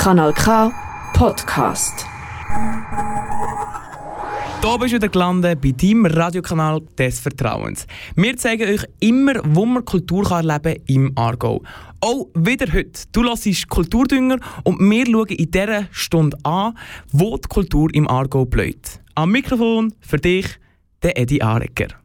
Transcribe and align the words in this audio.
Kanal 0.00 0.32
K 0.32 0.72
Podcast. 1.12 2.06
Da 4.62 4.76
bist 4.78 4.92
du 4.92 4.96
wieder 4.96 5.10
gelandet 5.10 5.60
bei 5.60 5.72
deinem 5.72 6.06
Radiokanal 6.06 6.80
des 6.96 7.20
Vertrauens. 7.20 7.86
Wir 8.16 8.34
zeigen 8.38 8.62
euch 8.62 8.86
immer, 9.00 9.34
wo 9.44 9.66
man 9.66 9.84
Kultur 9.84 10.24
kann 10.24 10.48
im 10.86 11.12
Aargau. 11.18 11.62
Auch 12.00 12.28
wieder 12.34 12.72
heute. 12.72 13.02
Du 13.12 13.24
hörst 13.24 13.68
Kulturdünger 13.68 14.38
und 14.64 14.80
wir 14.80 15.04
schauen 15.04 15.26
in 15.26 15.50
dieser 15.50 15.84
Stunde 15.90 16.38
an, 16.44 16.78
wo 17.12 17.36
die 17.36 17.48
Kultur 17.48 17.90
im 17.92 18.08
Aargau 18.08 18.46
bleibt. 18.46 19.02
Am 19.14 19.32
Mikrofon 19.32 19.92
für 20.00 20.16
dich, 20.16 20.46
der 21.02 21.18
Eddie 21.18 21.42
Arecker. 21.42 21.99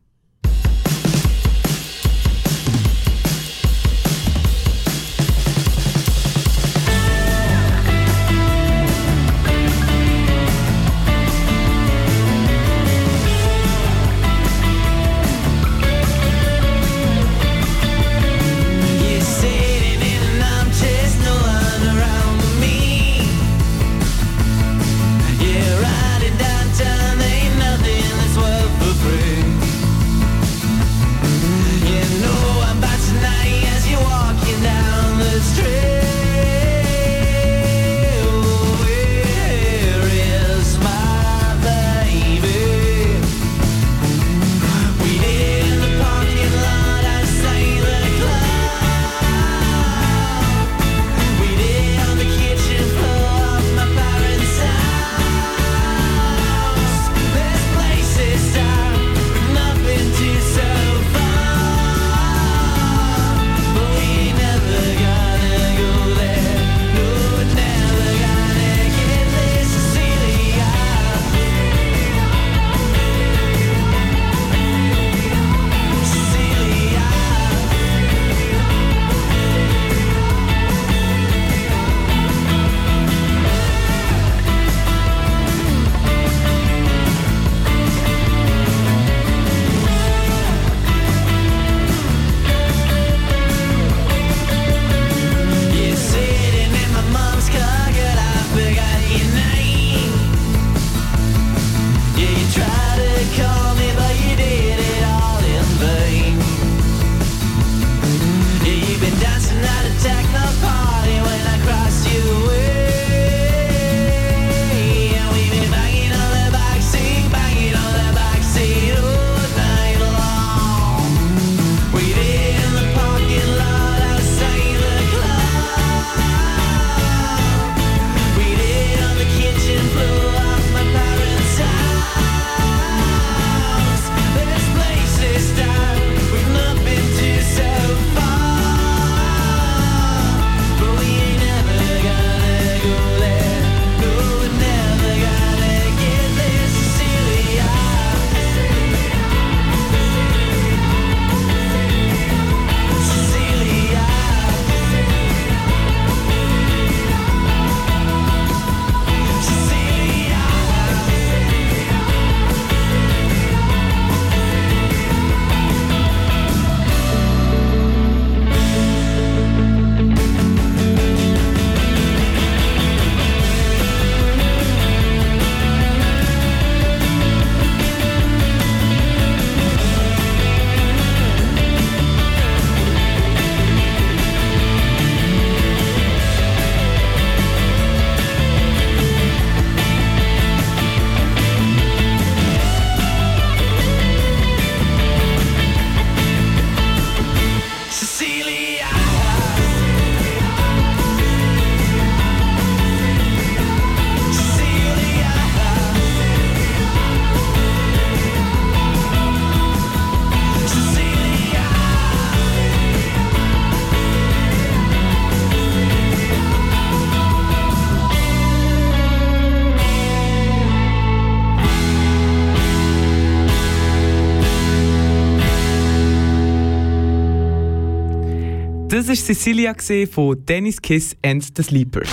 War 229.15 229.23
Cecilia 229.23 229.73
von 230.11 230.45
Dennis 230.45 230.81
Kiss 230.81 231.15
and 231.23 231.41
the 231.55 231.63
Sleepers. 231.63 232.09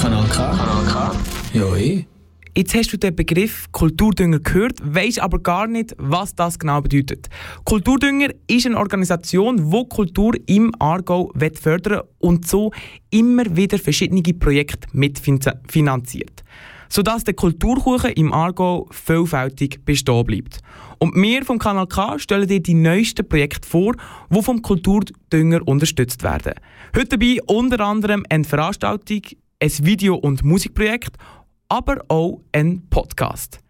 Kanal 0.00 0.24
K. 0.28 0.36
Kanal 0.36 0.86
K. 0.86 1.12
Ja, 1.52 1.76
ich. 1.76 2.06
Jetzt 2.56 2.74
hast 2.74 2.92
du 2.92 2.96
den 2.96 3.14
Begriff 3.14 3.66
Kulturdünger 3.72 4.38
gehört, 4.40 4.78
weißt 4.82 5.20
aber 5.20 5.40
gar 5.40 5.66
nicht, 5.66 5.94
was 5.98 6.34
das 6.34 6.58
genau 6.58 6.80
bedeutet. 6.80 7.28
Kulturdünger 7.64 8.28
ist 8.46 8.66
eine 8.66 8.78
Organisation, 8.78 9.70
die 9.70 9.88
Kultur 9.88 10.34
im 10.46 10.72
Aargau 10.78 11.32
fördern 11.60 12.02
und 12.18 12.46
so 12.46 12.70
immer 13.10 13.44
wieder 13.54 13.78
verschiedene 13.78 14.22
Projekte 14.22 14.88
mitfinanziert 14.92 16.42
sodass 16.92 17.24
der 17.24 17.32
Kulturkuchen 17.32 18.12
im 18.12 18.34
Aargau 18.34 18.86
vielfältig 18.90 19.82
bestehen 19.86 20.26
bleibt. 20.26 20.60
Und 20.98 21.14
wir 21.14 21.42
vom 21.42 21.58
Kanal 21.58 21.86
K 21.86 22.18
stellen 22.18 22.46
dir 22.46 22.60
die 22.60 22.74
neuesten 22.74 23.26
Projekte 23.26 23.66
vor, 23.66 23.94
die 24.28 24.42
vom 24.42 24.60
Kulturdünger 24.60 25.66
unterstützt 25.66 26.22
werden. 26.22 26.52
Heute 26.94 27.16
dabei 27.16 27.38
unter 27.46 27.80
anderem 27.80 28.26
eine 28.28 28.44
Veranstaltung, 28.44 29.22
ein 29.58 29.72
Video- 29.80 30.16
und 30.16 30.44
Musikprojekt, 30.44 31.16
aber 31.70 32.04
auch 32.08 32.42
ein 32.52 32.86
Podcast. 32.90 33.60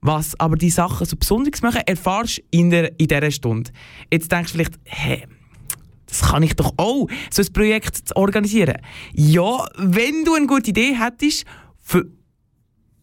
Was 0.00 0.38
aber 0.38 0.54
die 0.54 0.70
Sachen 0.70 1.04
so 1.04 1.16
besonders 1.16 1.62
machen, 1.62 1.82
erfahrst 1.84 2.38
du 2.38 2.42
in, 2.52 2.70
der, 2.70 2.92
in 3.00 3.08
dieser 3.08 3.32
Stunde. 3.32 3.72
Jetzt 4.12 4.30
denkst 4.30 4.52
du 4.52 4.58
vielleicht, 4.58 4.78
hä, 4.84 5.26
das 6.06 6.20
kann 6.20 6.44
ich 6.44 6.54
doch 6.54 6.74
auch, 6.76 7.08
so 7.28 7.42
ein 7.42 7.52
Projekt 7.52 7.96
zu 7.96 8.14
organisieren. 8.14 8.76
Ja, 9.14 9.66
wenn 9.78 10.24
du 10.24 10.34
eine 10.34 10.46
gute 10.46 10.70
Idee 10.70 10.94
hättest, 10.96 11.44
für 11.80 12.06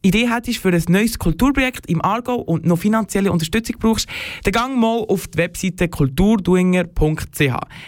Idee 0.01 0.29
hättest 0.29 0.59
für 0.59 0.69
ein 0.69 0.83
neues 0.87 1.19
Kulturprojekt 1.19 1.89
im 1.89 2.01
Aargau 2.01 2.35
und 2.35 2.65
noch 2.65 2.79
finanzielle 2.79 3.31
Unterstützung 3.31 3.75
brauchst, 3.79 4.07
dann 4.43 4.53
gang 4.53 4.79
mal 4.79 5.03
auf 5.07 5.27
die 5.27 5.37
Webseite 5.37 5.89
kulturduinger.ch. 5.89 7.39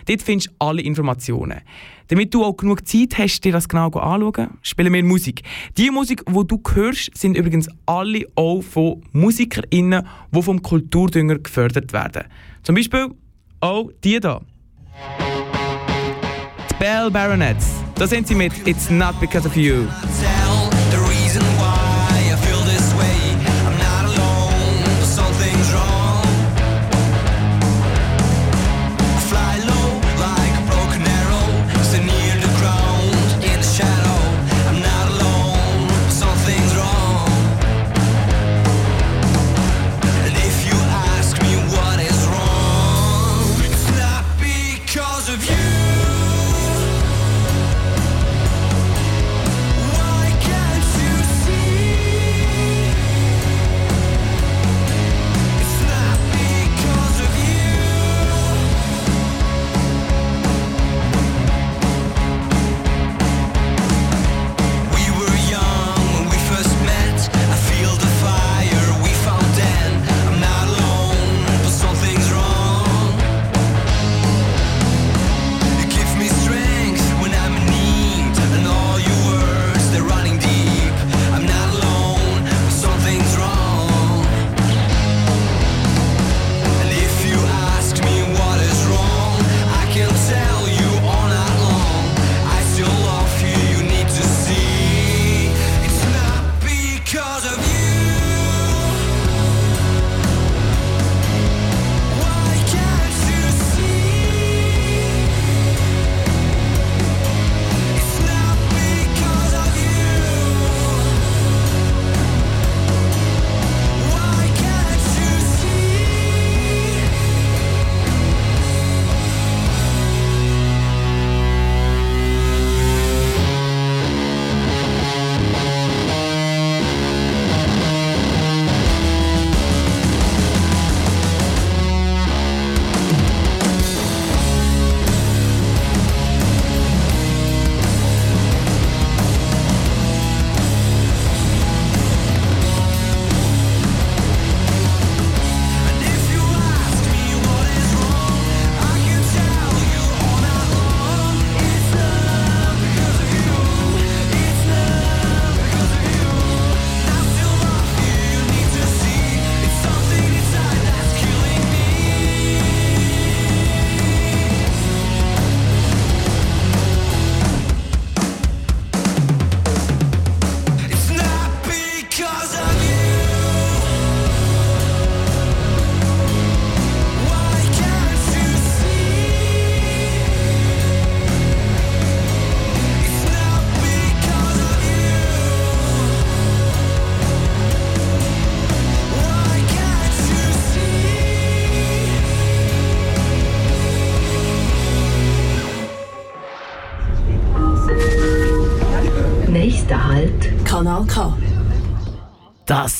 Dort 0.05 0.21
findest 0.21 0.49
du 0.49 0.51
alle 0.59 0.81
Informationen. 0.81 1.61
Damit 2.09 2.33
du 2.33 2.43
auch 2.43 2.57
genug 2.57 2.85
Zeit 2.85 3.17
hast, 3.17 3.45
dir 3.45 3.53
das 3.53 3.69
genau 3.69 3.87
anzuschauen, 3.87 4.57
spielen 4.61 4.91
wir 4.91 5.03
Musik. 5.03 5.43
Die 5.77 5.89
Musik, 5.89 6.25
die 6.27 6.47
du 6.47 6.61
hörst, 6.73 7.17
sind 7.17 7.37
übrigens 7.37 7.69
alle 7.85 8.25
auch 8.35 8.61
von 8.61 9.01
MusikerInnen, 9.13 10.05
die 10.35 10.41
vom 10.41 10.61
Kulturdünger 10.61 11.39
gefördert 11.39 11.93
werden. 11.93 12.25
Zum 12.63 12.75
Beispiel 12.75 13.07
auch 13.61 13.89
die 14.03 14.19
hier. 14.19 14.41
Die 16.69 16.73
Bell 16.77 17.09
Baronets. 17.09 17.81
Da 17.95 18.05
sind 18.05 18.27
sie 18.27 18.35
mit 18.35 18.51
It's 18.67 18.89
Not 18.89 19.17
Because 19.21 19.47
of 19.47 19.55
You. 19.55 19.85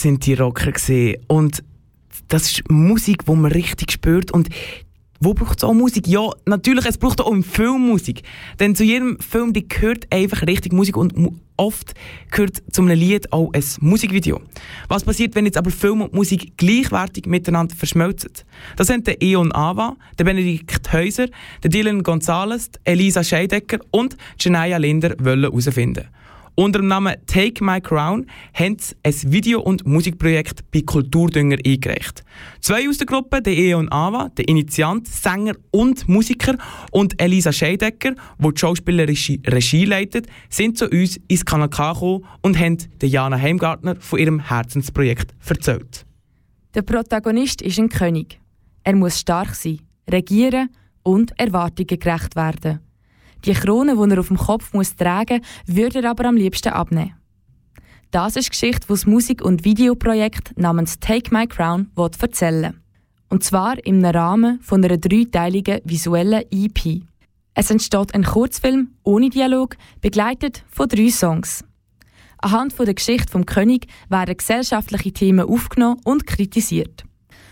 Sind 0.02 0.26
die 0.26 0.34
Rocker 0.34 0.72
gesehen 0.72 1.22
und 1.28 1.64
das 2.28 2.52
ist 2.52 2.70
Musik, 2.70 3.24
wo 3.28 3.36
man 3.36 3.52
richtig 3.52 3.92
spürt 3.92 4.32
und 4.32 4.50
wo 5.24 5.36
braucht 5.36 5.60
es 5.60 5.64
auch 5.64 5.74
Musik? 5.74 6.08
Ja, 6.08 6.32
natürlich, 6.46 6.86
es 6.88 6.98
braucht 6.98 7.22
auch 7.22 7.32
im 7.32 7.44
Film 7.44 7.88
Musik. 7.88 8.24
Denn 8.60 8.74
zu 8.74 8.84
jedem 8.84 9.20
Film 9.20 9.54
die 9.54 9.68
gehört 9.68 10.12
einfach 10.12 10.42
richtig 10.48 10.74
Musik 10.74 10.98
und 10.98 11.14
oft 11.58 11.94
gehört 12.32 12.64
zu 12.72 12.82
einem 12.82 12.98
Lied 12.98 13.32
auch 13.32 13.52
ein 13.54 13.64
Musikvideo. 13.82 14.42
Was 14.88 15.04
passiert, 15.04 15.36
wenn 15.36 15.46
jetzt 15.46 15.58
aber 15.58 15.70
Film 15.70 16.02
und 16.02 16.14
Musik 16.14 16.58
gleichwertig 16.58 17.28
miteinander 17.28 17.76
verschmelzen? 17.76 18.32
Das 18.78 18.88
sind 18.88 19.06
der 19.06 19.22
Eon 19.22 19.54
Ava, 19.54 19.96
der 20.18 20.24
Benedikt 20.24 20.92
Häuser, 20.92 21.28
der 21.62 21.70
Dylan 21.70 22.02
Gonzalez, 22.02 22.72
Elisa 22.84 23.24
Scheidecker 23.24 23.78
und 23.92 24.18
Janaya 24.40 24.78
Linder 24.78 25.14
wollen 25.20 25.44
herausfinden. 25.44 26.08
Unter 26.56 26.80
dem 26.80 26.88
Namen 26.90 27.16
Take 27.28 27.64
My 27.64 27.80
Crown 27.80 28.26
haben 28.54 28.78
sie 28.78 28.96
ein 29.04 29.32
Video- 29.32 29.62
und 29.62 29.86
Musikprojekt 29.88 30.70
bei 30.72 30.82
Kulturdünger 30.82 31.58
eingereicht. 31.66 32.24
Zwei 32.60 32.90
aus 32.90 32.98
der 32.98 33.08
Gruppe, 33.08 33.42
der 33.42 33.58
Eon 33.58 33.90
Ava, 33.92 34.30
der 34.30 34.48
Initiant, 34.50 35.08
Sänger 35.08 35.54
und 35.72 36.10
Musiker, 36.10 36.58
und 36.92 37.20
Elisa 37.22 37.54
Scheidecker, 37.54 38.16
die 38.38 38.54
die 38.54 38.60
schauspielerische 38.60 39.40
Regie 39.48 39.86
leitet, 39.86 40.28
sind 40.50 40.78
zu 40.78 40.90
uns 40.90 41.20
ins 41.28 41.46
Kanal 41.46 41.70
gekommen 41.70 42.26
und 42.42 42.60
haben 42.60 42.78
Jana 43.02 43.38
Heimgartner 43.38 43.96
von 44.00 44.20
ihrem 44.20 44.40
Herzensprojekt 44.40 45.34
erzählt. 45.48 46.06
Der 46.74 46.82
Protagonist 46.82 47.62
ist 47.62 47.80
ein 47.80 47.90
König. 47.90 48.40
Er 48.84 48.96
muss 48.96 49.20
stark 49.20 49.56
sein, 49.56 49.80
regieren 50.10 50.70
und 51.04 51.38
Erwartungen 51.40 52.00
gerecht 52.00 52.36
werden. 52.36 52.80
Die 53.46 53.54
Krone, 53.54 53.96
die 53.96 54.14
er 54.14 54.20
auf 54.20 54.28
dem 54.28 54.38
Kopf 54.38 54.74
muss 54.74 54.96
tragen 54.96 55.40
muss, 55.40 55.76
würde 55.76 56.02
er 56.02 56.12
aber 56.12 56.26
am 56.26 56.36
liebsten 56.36 56.70
abnehmen. 56.70 57.16
Das 58.12 58.36
ist 58.36 58.48
die 58.48 58.50
Geschichte, 58.52 58.88
die 58.88 58.94
das 58.94 59.06
Musik- 59.06 59.42
und 59.42 59.64
Videoprojekt 59.64 60.58
namens 60.58 61.00
Take 61.00 61.34
My 61.34 61.48
Crown 61.48 61.90
erzählen 61.96 62.82
Und 63.30 63.44
zwar 63.44 63.84
im 63.86 64.04
Rahmen 64.04 64.60
von 64.62 64.84
einer 64.84 64.98
dreiteiligen 64.98 65.80
visuellen 65.86 66.44
EP. 66.52 67.04
Es 67.54 67.72
entsteht 67.72 68.14
ein 68.14 68.24
Kurzfilm 68.24 68.90
ohne 69.04 69.30
Dialog, 69.30 69.78
begleitet 70.02 70.64
von 70.70 70.90
drei 70.90 71.10
Songs. 71.10 71.64
Anhand 72.40 72.78
der 72.78 72.94
Geschichte 72.94 73.32
vom 73.32 73.46
König 73.46 73.88
werden 74.10 74.36
gesellschaftliche 74.36 75.14
Themen 75.14 75.48
aufgenommen 75.48 76.02
und 76.04 76.28
kritisiert. 76.28 77.06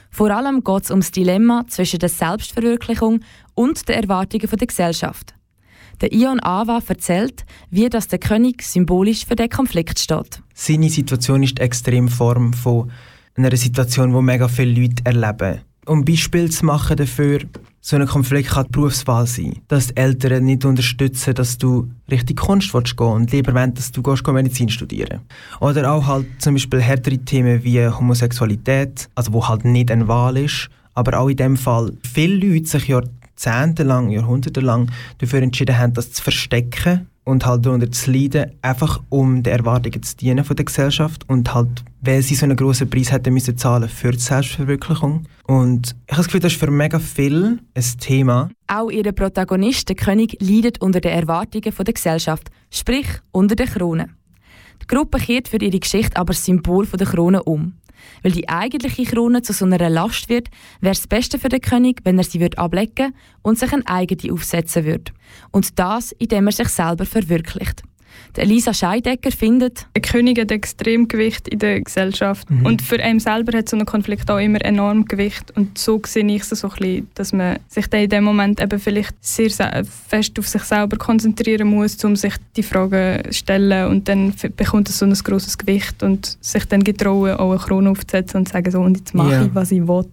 Vor 0.09 0.31
allem 0.31 0.63
geht 0.63 0.83
es 0.83 0.91
um 0.91 0.99
das 0.99 1.11
Dilemma 1.11 1.65
zwischen 1.67 1.99
der 1.99 2.09
Selbstverwirklichung 2.09 3.21
und 3.53 3.87
den 3.87 3.95
Erwartungen 3.95 4.49
der 4.49 4.67
Gesellschaft. 4.67 5.35
Der 6.01 6.13
Ion 6.13 6.39
Ava 6.41 6.79
erzählt, 6.87 7.45
wie 7.69 7.89
das 7.89 8.07
der 8.07 8.19
König 8.19 8.63
symbolisch 8.63 9.25
für 9.25 9.35
den 9.35 9.49
Konflikt 9.49 9.99
steht. 9.99 10.41
Seine 10.53 10.89
Situation 10.89 11.43
ist 11.43 11.57
die 11.57 11.61
Extremform 11.61 12.53
von 12.53 12.89
einer 13.35 13.55
Situation, 13.57 14.13
die 14.13 14.21
mega 14.21 14.47
viele 14.47 14.81
Leute 14.81 15.05
erleben. 15.05 15.61
Um 15.85 16.05
Beispiel 16.05 16.49
zu 16.51 16.65
machen 16.65 16.97
dafür, 16.97 17.39
so 17.81 17.95
ein 17.95 18.05
Konflikt 18.05 18.49
kann 18.49 18.65
die 18.65 18.71
Berufswahl 18.71 19.25
sein. 19.25 19.57
Dass 19.67 19.87
die 19.87 19.97
Eltern 19.97 20.45
nicht 20.45 20.63
unterstützen, 20.63 21.33
dass 21.33 21.57
du 21.57 21.89
richtig 22.11 22.37
Kunst 22.37 22.73
willst 22.73 22.95
gehen 22.95 23.07
und 23.07 23.31
lieber 23.31 23.53
wollen, 23.53 23.73
dass 23.73 23.91
du 23.91 24.01
gehst, 24.03 24.27
Medizin 24.27 24.69
studieren 24.69 25.21
Oder 25.59 25.91
auch 25.91 26.05
halt 26.05 26.27
zum 26.39 26.53
Beispiel 26.53 26.81
härtere 26.81 27.17
Themen 27.17 27.63
wie 27.63 27.87
Homosexualität, 27.87 29.09
also 29.15 29.33
wo 29.33 29.47
halt 29.47 29.65
nicht 29.65 29.91
eine 29.91 30.07
Wahl 30.07 30.37
ist, 30.37 30.69
aber 30.93 31.19
auch 31.19 31.29
in 31.29 31.37
dem 31.37 31.57
Fall 31.57 31.93
viele 32.03 32.35
Leute 32.35 32.67
sich 32.67 32.87
jahrzehntelang, 33.39 34.09
jahrhundertelang 34.09 34.91
dafür 35.19 35.41
entschieden 35.41 35.77
haben, 35.77 35.93
das 35.93 36.11
zu 36.11 36.23
verstecken 36.23 37.07
und 37.23 37.45
halt 37.45 37.65
darunter 37.65 37.91
zu 37.91 38.11
leiden, 38.11 38.51
einfach 38.61 39.01
um 39.09 39.43
den 39.43 39.53
Erwartungen 39.53 40.01
zu 40.01 40.17
dienen 40.17 40.43
von 40.43 40.55
der 40.55 40.65
Gesellschaft 40.65 41.29
und 41.29 41.53
halt, 41.53 41.83
weil 42.01 42.21
sie 42.21 42.35
so 42.35 42.45
einen 42.45 42.57
grossen 42.57 42.89
Preis 42.89 43.11
hätten 43.11 43.33
müssen 43.33 43.57
zahlen 43.57 43.87
für 43.87 44.11
die 44.11 44.19
Selbstverwirklichung. 44.19 45.25
Und 45.45 45.95
ich 46.07 46.13
habe 46.13 46.17
das 46.17 46.25
Gefühl, 46.25 46.41
das 46.41 46.53
ist 46.53 46.59
für 46.59 46.71
mega 46.71 46.99
viel 46.99 47.59
ein 47.75 47.83
Thema. 47.99 48.49
Auch 48.67 48.89
ihre 48.89 49.13
Protagonist, 49.13 49.89
der 49.89 49.95
König, 49.95 50.37
leidet 50.41 50.81
unter 50.81 51.01
den 51.01 51.11
Erwartungen 51.11 51.71
von 51.71 51.85
der 51.85 51.93
Gesellschaft, 51.93 52.49
sprich 52.71 53.07
unter 53.31 53.55
der 53.55 53.67
Krone. 53.67 54.09
Die 54.81 54.87
Gruppe 54.87 55.19
kehrt 55.19 55.47
für 55.47 55.57
ihre 55.57 55.79
Geschichte 55.79 56.17
aber 56.17 56.33
das 56.33 56.43
Symbol 56.45 56.85
von 56.85 56.97
der 56.97 57.07
Krone 57.07 57.43
um. 57.43 57.73
Weil 58.23 58.31
die 58.31 58.49
eigentliche 58.49 59.03
Krone 59.03 59.41
zu 59.41 59.53
so 59.53 59.65
einer 59.65 59.89
Last 59.89 60.29
wird, 60.29 60.49
wäre 60.81 60.93
es 60.93 61.07
Beste 61.07 61.39
für 61.39 61.49
den 61.49 61.61
König, 61.61 62.01
wenn 62.03 62.17
er 62.17 62.23
sie 62.23 62.39
würde 62.39 62.57
ablegen 62.57 63.13
und 63.41 63.57
sich 63.57 63.71
eine 63.71 63.87
eigene 63.87 64.33
aufsetzen 64.33 64.85
würde. 64.85 65.11
Und 65.51 65.79
das, 65.79 66.11
indem 66.13 66.47
er 66.47 66.53
sich 66.53 66.69
selber 66.69 67.05
verwirklicht. 67.05 67.83
Elisa 68.35 68.73
Scheidecker 68.73 69.31
findet, 69.31 69.87
ein 69.93 70.01
König 70.01 70.39
hat 70.39 70.51
extrem 70.51 71.07
Gewicht 71.07 71.47
in 71.47 71.59
der 71.59 71.81
Gesellschaft 71.81 72.49
mhm. 72.49 72.65
und 72.65 72.81
für 72.81 72.99
einen 73.01 73.19
selber 73.19 73.57
hat 73.57 73.67
so 73.67 73.77
ein 73.77 73.85
Konflikt 73.85 74.29
auch 74.31 74.37
immer 74.37 74.63
enorm 74.63 75.05
Gewicht 75.05 75.51
und 75.55 75.77
so 75.77 76.01
sehe 76.05 76.25
ich 76.25 76.43
es 76.43 76.49
so 76.49 76.69
ein 76.69 76.75
bisschen, 76.77 77.07
dass 77.15 77.33
man 77.33 77.57
sich 77.67 77.87
dann 77.87 78.01
in 78.01 78.09
dem 78.09 78.23
Moment 78.23 78.61
eben 78.61 78.79
vielleicht 78.79 79.15
sehr 79.19 79.49
fest 80.07 80.39
auf 80.39 80.47
sich 80.47 80.63
selber 80.63 80.97
konzentrieren 80.97 81.67
muss, 81.67 82.03
um 82.03 82.15
sich 82.15 82.35
die 82.55 82.63
Fragen 82.63 83.23
zu 83.25 83.33
stellen 83.33 83.89
und 83.89 84.07
dann 84.07 84.33
bekommt 84.55 84.89
es 84.89 84.99
so 84.99 85.05
ein 85.05 85.13
grosses 85.13 85.57
Gewicht 85.57 86.03
und 86.03 86.37
sich 86.39 86.65
dann 86.65 86.83
getrauen, 86.83 87.33
auch 87.33 87.51
eine 87.51 87.59
Krone 87.59 87.89
aufzusetzen 87.89 88.37
und 88.37 88.47
zu 88.47 88.53
sagen 88.53 88.71
so 88.71 88.79
und 88.79 88.97
jetzt 88.97 89.13
mache 89.13 89.29
yeah. 89.29 89.45
ich, 89.45 89.55
was 89.55 89.71
ich 89.71 89.87
will. 89.87 90.05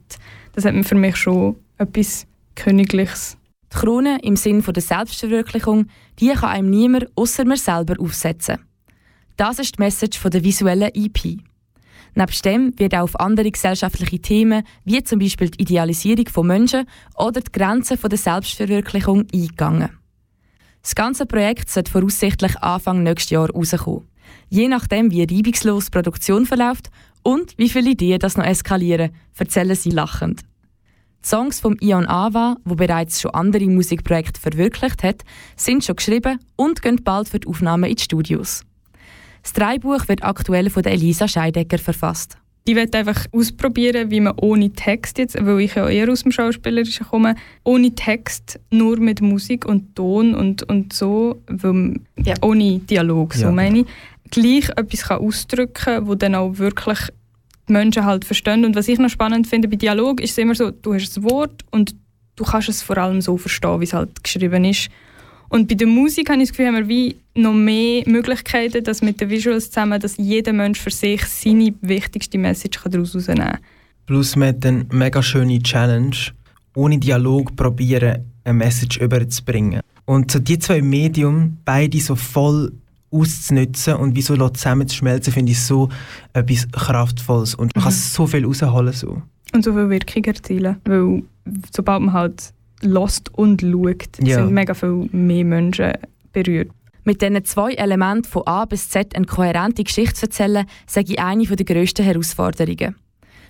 Das 0.54 0.64
hat 0.64 0.74
für 0.86 0.94
mich 0.94 1.16
schon 1.16 1.56
etwas 1.78 2.26
Königliches. 2.54 3.36
Die 3.72 3.76
Krone 3.76 4.18
im 4.22 4.36
Sinn 4.36 4.62
der 4.62 4.82
Selbstverwirklichung, 4.82 5.86
die 6.18 6.30
kann 6.30 6.50
einem 6.50 6.70
niemand 6.70 7.08
außer 7.16 7.44
mir 7.44 7.56
selber 7.56 7.94
aufsetzen. 7.98 8.58
Das 9.36 9.58
ist 9.58 9.76
die 9.76 9.82
Message 9.82 10.20
der 10.22 10.44
visuellen 10.44 10.90
EP. 10.94 11.38
Nebst 12.14 12.44
dem 12.46 12.72
wird 12.78 12.94
auch 12.94 13.02
auf 13.02 13.20
andere 13.20 13.50
gesellschaftliche 13.50 14.20
Themen, 14.20 14.64
wie 14.84 15.04
zum 15.04 15.18
Beispiel 15.18 15.50
die 15.50 15.62
Idealisierung 15.62 16.26
von 16.28 16.46
Menschen 16.46 16.86
oder 17.14 17.42
die 17.42 17.52
Grenzen 17.52 17.98
der 18.00 18.18
Selbstverwirklichung 18.18 19.26
eingegangen. 19.32 19.90
Das 20.80 20.94
ganze 20.94 21.26
Projekt 21.26 21.68
sollte 21.68 21.90
voraussichtlich 21.90 22.56
Anfang 22.58 23.02
nächstes 23.02 23.30
Jahr 23.30 23.50
rauskommen. 23.50 24.08
Je 24.48 24.68
nachdem, 24.68 25.10
wie 25.10 25.24
reibungslos 25.24 25.86
die 25.86 25.90
Produktion 25.90 26.46
verläuft 26.46 26.90
und 27.22 27.58
wie 27.58 27.68
viele 27.68 27.90
Ideen 27.90 28.18
das 28.18 28.36
noch 28.36 28.46
eskalieren, 28.46 29.10
erzählen 29.36 29.74
sie 29.74 29.90
lachend. 29.90 30.42
Die 31.26 31.30
Songs 31.30 31.58
von 31.58 31.76
Ion 31.80 32.06
Ava, 32.06 32.56
wo 32.64 32.76
bereits 32.76 33.20
schon 33.20 33.32
andere 33.32 33.66
Musikprojekte 33.66 34.40
verwirklicht 34.40 35.02
hat, 35.02 35.24
sind 35.56 35.82
schon 35.82 35.96
geschrieben 35.96 36.38
und 36.54 36.82
gehen 36.82 37.02
bald 37.02 37.28
für 37.28 37.40
die 37.40 37.48
Aufnahme 37.48 37.88
in 37.88 37.96
die 37.96 38.02
Studios. 38.04 38.62
Das 39.42 39.52
Dreibuch 39.52 40.06
wird 40.06 40.22
aktuell 40.22 40.70
von 40.70 40.84
Elisa 40.84 41.26
Scheidecker 41.26 41.78
verfasst. 41.78 42.38
Ich 42.64 42.76
werde 42.76 42.98
einfach 42.98 43.26
ausprobieren, 43.32 44.12
wie 44.12 44.20
man 44.20 44.34
ohne 44.40 44.70
Text 44.70 45.18
jetzt, 45.18 45.36
weil 45.44 45.62
ich 45.62 45.74
ja 45.74 45.88
eher 45.88 46.08
aus 46.12 46.22
dem 46.22 46.30
Schauspielerischen 46.30 47.06
komme, 47.06 47.34
ohne 47.64 47.92
Text, 47.92 48.60
nur 48.70 49.00
mit 49.00 49.20
Musik 49.20 49.64
und 49.64 49.96
Ton 49.96 50.32
und, 50.32 50.62
und 50.68 50.92
so, 50.92 51.42
weil, 51.48 51.98
ja. 52.22 52.34
ohne 52.40 52.78
Dialog, 52.78 53.34
so 53.34 53.46
ja. 53.46 53.50
meine 53.50 53.80
ich, 53.80 53.86
gleich 54.30 54.68
etwas 54.76 55.08
kann 55.08 55.18
ausdrücken 55.18 55.74
kann, 55.74 56.06
das 56.06 56.18
dann 56.18 56.36
auch 56.36 56.58
wirklich 56.58 57.00
die 57.68 57.72
Menschen 57.72 58.04
halt 58.04 58.24
verstehen. 58.24 58.64
Und 58.64 58.76
was 58.76 58.88
ich 58.88 58.98
noch 58.98 59.10
spannend 59.10 59.46
finde 59.46 59.68
bei 59.68 59.76
Dialog, 59.76 60.20
ist 60.20 60.32
es 60.32 60.38
immer 60.38 60.54
so, 60.54 60.70
du 60.70 60.94
hast 60.94 61.16
ein 61.16 61.24
Wort 61.24 61.64
und 61.70 61.94
du 62.36 62.44
kannst 62.44 62.68
es 62.68 62.82
vor 62.82 62.98
allem 62.98 63.20
so 63.20 63.36
verstehen, 63.36 63.80
wie 63.80 63.84
es 63.84 63.92
halt 63.92 64.22
geschrieben 64.22 64.64
ist. 64.64 64.88
Und 65.48 65.68
bei 65.68 65.74
der 65.74 65.86
Musik 65.86 66.28
habe 66.28 66.42
ich 66.42 66.48
das 66.48 66.56
Gefühl, 66.56 66.66
haben 66.66 66.76
wir 66.76 66.88
wie 66.88 67.16
noch 67.34 67.52
mehr 67.52 68.02
Möglichkeiten, 68.06 68.82
dass 68.82 69.02
mit 69.02 69.20
den 69.20 69.30
Visuals 69.30 69.70
zusammen, 69.70 70.00
dass 70.00 70.16
jeder 70.16 70.52
Mensch 70.52 70.80
für 70.80 70.90
sich 70.90 71.24
seine 71.24 71.72
wichtigste 71.82 72.38
Message 72.38 72.80
daraus 72.82 73.12
herausnehmen 73.12 73.44
kann. 73.44 73.58
Plus 74.06 74.36
mit 74.36 74.64
eine 74.66 74.86
mega 74.90 75.22
schöne 75.22 75.62
Challenge, 75.62 76.16
ohne 76.74 76.98
Dialog 76.98 77.54
probieren, 77.56 78.24
eine 78.44 78.54
Message 78.54 78.98
überzubringen. 78.98 79.80
Und 80.04 80.30
so 80.30 80.38
die 80.38 80.58
zwei 80.58 80.82
Medien, 80.82 81.58
beide 81.64 82.00
so 82.00 82.14
voll 82.16 82.72
auszunutzen 83.10 83.94
und 83.94 84.16
wie 84.16 84.22
so 84.22 84.36
zusammenzuschmelzen, 84.48 85.32
finde 85.32 85.52
ich 85.52 85.60
so 85.60 85.88
etwas 86.32 86.68
Kraftvolles 86.72 87.54
und 87.54 87.74
man 87.74 87.82
mhm. 87.82 87.84
kann 87.84 87.92
so 87.92 88.26
viel 88.26 88.44
rausholen. 88.44 88.92
So. 88.92 89.22
Und 89.52 89.64
so 89.64 89.72
viel 89.72 89.88
Wirkung 89.90 90.24
erzielen, 90.24 90.76
weil 90.84 91.22
sobald 91.74 92.02
man 92.02 92.12
halt 92.12 92.52
lost 92.82 93.32
und 93.34 93.62
schaut, 93.62 94.18
ja. 94.20 94.36
sind 94.36 94.52
mega 94.52 94.74
viel 94.74 95.08
mehr 95.12 95.44
Menschen 95.44 95.92
berührt. 96.32 96.70
Mit 97.04 97.22
diesen 97.22 97.44
zwei 97.44 97.72
Elementen 97.74 98.28
von 98.28 98.42
A 98.46 98.64
bis 98.64 98.90
Z 98.90 99.14
eine 99.14 99.26
kohärente 99.26 99.84
Geschichte 99.84 100.14
zu 100.14 100.26
erzählen, 100.26 100.66
sage 100.86 101.12
ich 101.12 101.20
eine 101.20 101.44
der 101.44 101.64
grössten 101.64 102.04
Herausforderungen. 102.04 102.96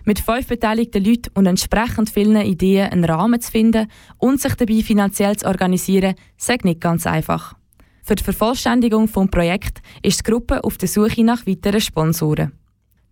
Mit 0.05 0.21
fünf 0.21 0.47
beteiligten 0.47 1.03
Leuten 1.03 1.31
und 1.35 1.47
entsprechend 1.47 2.11
vielen 2.11 2.37
Ideen 2.37 2.93
einen 2.93 3.05
Rahmen 3.05 3.41
zu 3.41 3.51
finden 3.51 3.89
und 4.19 4.41
sich 4.41 4.55
dabei 4.55 4.83
finanziell 4.83 5.37
zu 5.37 5.47
organisieren, 5.47 6.15
sage 6.37 6.69
nicht 6.69 6.81
ganz 6.81 7.07
einfach. 7.07 7.57
Für 8.07 8.15
die 8.15 8.23
Vervollständigung 8.23 9.07
des 9.07 9.31
Projekts 9.33 9.83
ist 10.01 10.21
die 10.21 10.31
Gruppe 10.31 10.63
auf 10.63 10.79
der 10.79 10.87
Suche 10.87 11.25
nach 11.25 11.45
weiteren 11.45 11.81
Sponsoren. 11.81 12.53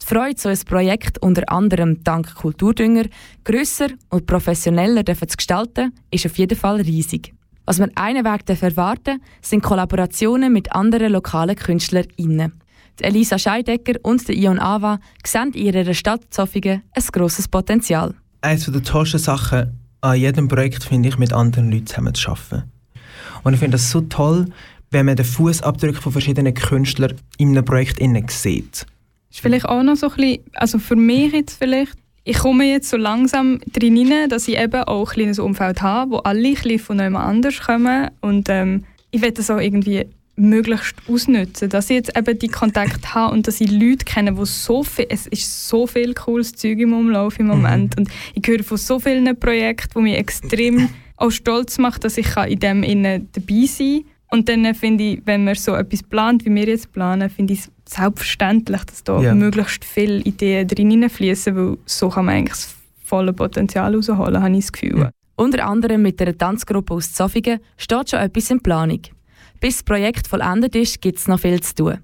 Die 0.00 0.06
Freude, 0.06 0.40
so 0.40 0.48
ein 0.48 0.58
Projekt 0.64 1.20
unter 1.20 1.50
anderem 1.50 2.04
dank 2.04 2.32
Kulturdünger 2.36 3.06
grösser 3.42 3.88
und 4.10 4.26
professioneller 4.26 5.04
zu 5.04 5.36
gestalten, 5.36 5.92
ist 6.12 6.26
auf 6.26 6.38
jeden 6.38 6.56
Fall 6.56 6.80
riesig. 6.80 7.34
Was 7.66 7.80
man 7.80 7.90
einen 7.96 8.24
Weg 8.24 8.48
erwarten 8.48 9.20
sind 9.42 9.64
Kollaborationen 9.64 10.52
mit 10.52 10.70
anderen 10.70 11.10
lokalen 11.10 11.56
KünstlerInnen. 11.56 12.52
Die 13.00 13.02
Elisa 13.02 13.36
Scheidecker 13.36 13.98
und 14.04 14.28
der 14.28 14.36
Ion 14.36 14.60
Ava 14.60 15.00
sehen 15.26 15.54
in 15.54 15.74
ihrer 15.74 15.94
Stadt 15.94 16.22
Zofingen 16.30 16.82
ein 16.92 17.02
grosses 17.10 17.48
Potenzial. 17.48 18.14
Eines 18.42 18.66
der 18.66 18.82
tollsten 18.84 19.18
Sachen 19.18 19.76
an 20.02 20.16
jedem 20.16 20.46
Projekt 20.46 20.84
finde 20.84 21.08
ich, 21.08 21.18
mit 21.18 21.32
anderen 21.32 21.72
Leuten 21.72 21.88
zusammen 21.88 22.14
zu 22.14 22.30
arbeiten. 22.30 22.70
Und 23.42 23.54
ich 23.54 23.60
finde 23.60 23.74
das 23.74 23.90
so 23.90 24.00
toll, 24.00 24.46
wenn 24.94 25.06
man 25.06 25.16
den 25.16 25.26
Fußabdruck 25.26 25.96
von 25.96 26.12
verschiedenen 26.12 26.54
Künstlern 26.54 27.16
in 27.36 27.50
einem 27.50 27.64
Projekt 27.64 27.98
sieht. 28.30 28.86
Ist 29.30 29.40
vielleicht 29.40 29.66
auch 29.66 29.82
noch 29.82 29.96
so 29.96 30.08
ein 30.08 30.16
bisschen, 30.16 30.40
also 30.54 30.78
für 30.78 30.96
mich 30.96 31.32
jetzt 31.32 31.58
vielleicht, 31.58 31.94
ich 32.22 32.38
komme 32.38 32.64
jetzt 32.64 32.88
so 32.88 32.96
langsam 32.96 33.60
drin 33.72 33.98
rein, 34.10 34.30
dass 34.30 34.48
ich 34.48 34.56
eben 34.56 34.84
auch 34.84 35.10
ein 35.10 35.14
kleines 35.14 35.38
Umfeld 35.38 35.82
habe, 35.82 36.12
wo 36.12 36.16
alle 36.18 36.48
ein 36.48 36.54
bisschen 36.54 36.78
von 36.78 37.00
jemand 37.00 37.26
anders 37.26 37.60
kommen 37.60 38.10
und 38.20 38.48
ähm, 38.48 38.84
ich 39.10 39.20
will 39.20 39.32
das 39.32 39.50
auch 39.50 39.58
irgendwie 39.58 40.06
möglichst 40.36 40.96
ausnutzen, 41.08 41.68
dass 41.68 41.90
ich 41.90 41.96
jetzt 41.96 42.16
eben 42.16 42.38
die 42.38 42.48
Kontakte 42.48 43.14
habe 43.14 43.34
und 43.34 43.46
dass 43.46 43.60
ich 43.60 43.70
Leute 43.70 44.04
kenne, 44.04 44.36
wo 44.36 44.44
so 44.44 44.82
viel, 44.84 45.06
es 45.08 45.26
ist 45.26 45.68
so 45.68 45.86
viel 45.86 46.14
cooles 46.14 46.54
Zeug 46.54 46.78
im 46.78 46.92
Umlauf 46.92 47.38
im 47.38 47.48
Moment 47.48 47.96
mhm. 47.96 48.04
und 48.04 48.10
ich 48.34 48.46
höre 48.46 48.62
von 48.62 48.76
so 48.76 49.00
vielen 49.00 49.38
Projekten, 49.38 49.90
die 49.96 50.02
mich 50.02 50.16
extrem 50.16 50.88
auch 51.16 51.30
stolz 51.30 51.78
macht, 51.78 52.04
dass 52.04 52.16
ich 52.16 52.36
in 52.48 52.60
dem 52.60 52.82
innen 52.84 53.28
dabei 53.32 53.66
sein 53.66 54.02
kann 54.02 54.13
und 54.34 54.48
dann 54.48 54.74
finde 54.74 55.04
ich, 55.04 55.22
wenn 55.26 55.44
man 55.44 55.54
so 55.54 55.74
etwas 55.76 56.02
plant, 56.02 56.44
wie 56.44 56.52
wir 56.52 56.66
jetzt 56.66 56.92
planen, 56.92 57.30
finde 57.30 57.52
ich 57.52 57.60
es 57.60 57.70
selbstverständlich, 57.84 58.82
dass 58.82 59.04
da 59.04 59.20
yeah. 59.20 59.32
möglichst 59.32 59.84
viele 59.84 60.18
Ideen 60.22 60.66
drin 60.66 60.90
hineinfließen, 60.90 61.54
weil 61.54 61.78
so 61.86 62.08
kann 62.08 62.24
man 62.24 62.34
eigentlich 62.34 62.54
das 62.54 62.74
volle 63.04 63.32
Potenzial 63.32 63.92
herausholen, 63.92 64.42
habe 64.42 64.56
ich 64.56 64.64
das 64.64 64.72
Gefühl. 64.72 64.98
Ja. 64.98 65.10
Unter 65.36 65.64
anderem 65.66 66.02
mit 66.02 66.20
einer 66.20 66.36
Tanzgruppe 66.36 66.94
aus 66.94 67.12
Zofingen 67.12 67.60
steht 67.76 68.10
schon 68.10 68.18
etwas 68.18 68.50
in 68.50 68.60
Planung. 68.60 69.02
Bis 69.60 69.76
das 69.76 69.84
Projekt 69.84 70.26
vollendet 70.26 70.74
ist, 70.74 71.00
gibt 71.00 71.18
es 71.18 71.28
noch 71.28 71.38
viel 71.38 71.60
zu 71.60 71.74
tun. 71.76 71.98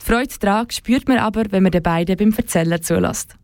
Die 0.00 0.04
Freude 0.04 0.34
daran 0.38 0.70
spürt 0.70 1.08
man 1.08 1.18
aber, 1.18 1.44
wenn 1.50 1.62
man 1.62 1.72
den 1.72 1.82
beiden 1.82 2.16
beim 2.16 2.34
Erzählen 2.36 2.82
zulässt. 2.82 3.36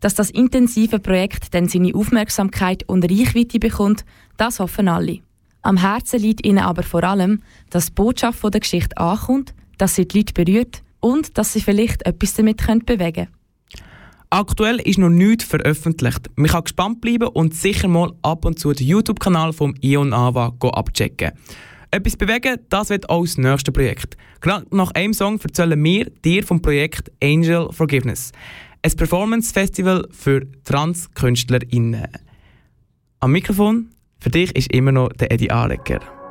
Dass 0.00 0.14
das 0.14 0.30
intensive 0.30 0.98
Projekt 0.98 1.52
dann 1.54 1.68
seine 1.68 1.94
Aufmerksamkeit 1.94 2.88
und 2.88 3.04
Reichweite 3.04 3.58
bekommt, 3.58 4.06
das 4.38 4.60
hoffen 4.60 4.88
alle. 4.88 5.20
Am 5.62 5.76
Herzen 5.76 6.20
liegt 6.20 6.44
ihnen 6.44 6.58
aber 6.58 6.82
vor 6.82 7.04
allem, 7.04 7.40
dass 7.70 7.86
die 7.86 7.92
Botschaft 7.92 8.42
der 8.42 8.60
Geschichte 8.60 8.96
ankommt, 8.98 9.54
dass 9.78 9.94
sie 9.94 10.06
die 10.06 10.18
Leute 10.18 10.32
berührt 10.34 10.82
und 11.00 11.38
dass 11.38 11.52
sie 11.52 11.60
vielleicht 11.60 12.04
etwas 12.04 12.34
damit 12.34 12.58
bewegen 12.86 13.12
können. 13.12 13.28
Aktuell 14.30 14.80
ist 14.80 14.98
noch 14.98 15.10
nichts 15.10 15.44
veröffentlicht. 15.44 16.30
Man 16.36 16.50
kann 16.50 16.64
gespannt 16.64 17.00
bleiben 17.00 17.28
und 17.28 17.54
sicher 17.54 17.86
mal 17.86 18.12
ab 18.22 18.44
und 18.46 18.58
zu 18.58 18.72
den 18.72 18.86
YouTube-Kanal 18.86 19.52
vom 19.52 19.74
Ion 19.82 20.14
Ava 20.14 20.54
abchecken. 20.60 21.32
Etwas 21.90 22.16
bewegen, 22.16 22.58
das 22.70 22.88
wird 22.88 23.10
auch 23.10 23.24
das 23.24 23.36
nächste 23.36 23.70
Projekt. 23.70 24.16
Gerade 24.40 24.64
nach 24.74 24.90
einem 24.92 25.12
Song 25.12 25.38
erzählen 25.38 25.84
wir 25.84 26.06
dir 26.24 26.42
vom 26.44 26.62
Projekt 26.62 27.12
Angel 27.22 27.68
Forgiveness. 27.70 28.32
Ein 28.80 28.96
Performance-Festival 28.96 30.08
für 30.10 30.46
Trans-KünstlerInnen. 30.64 32.08
Am 33.20 33.32
Mikrofon 33.32 33.90
für 34.22 34.30
dich 34.30 34.54
ist 34.54 34.72
immer 34.72 34.92
noch 34.92 35.12
der 35.14 35.32
Eddie 35.32 35.50
Arecker. 35.50 36.21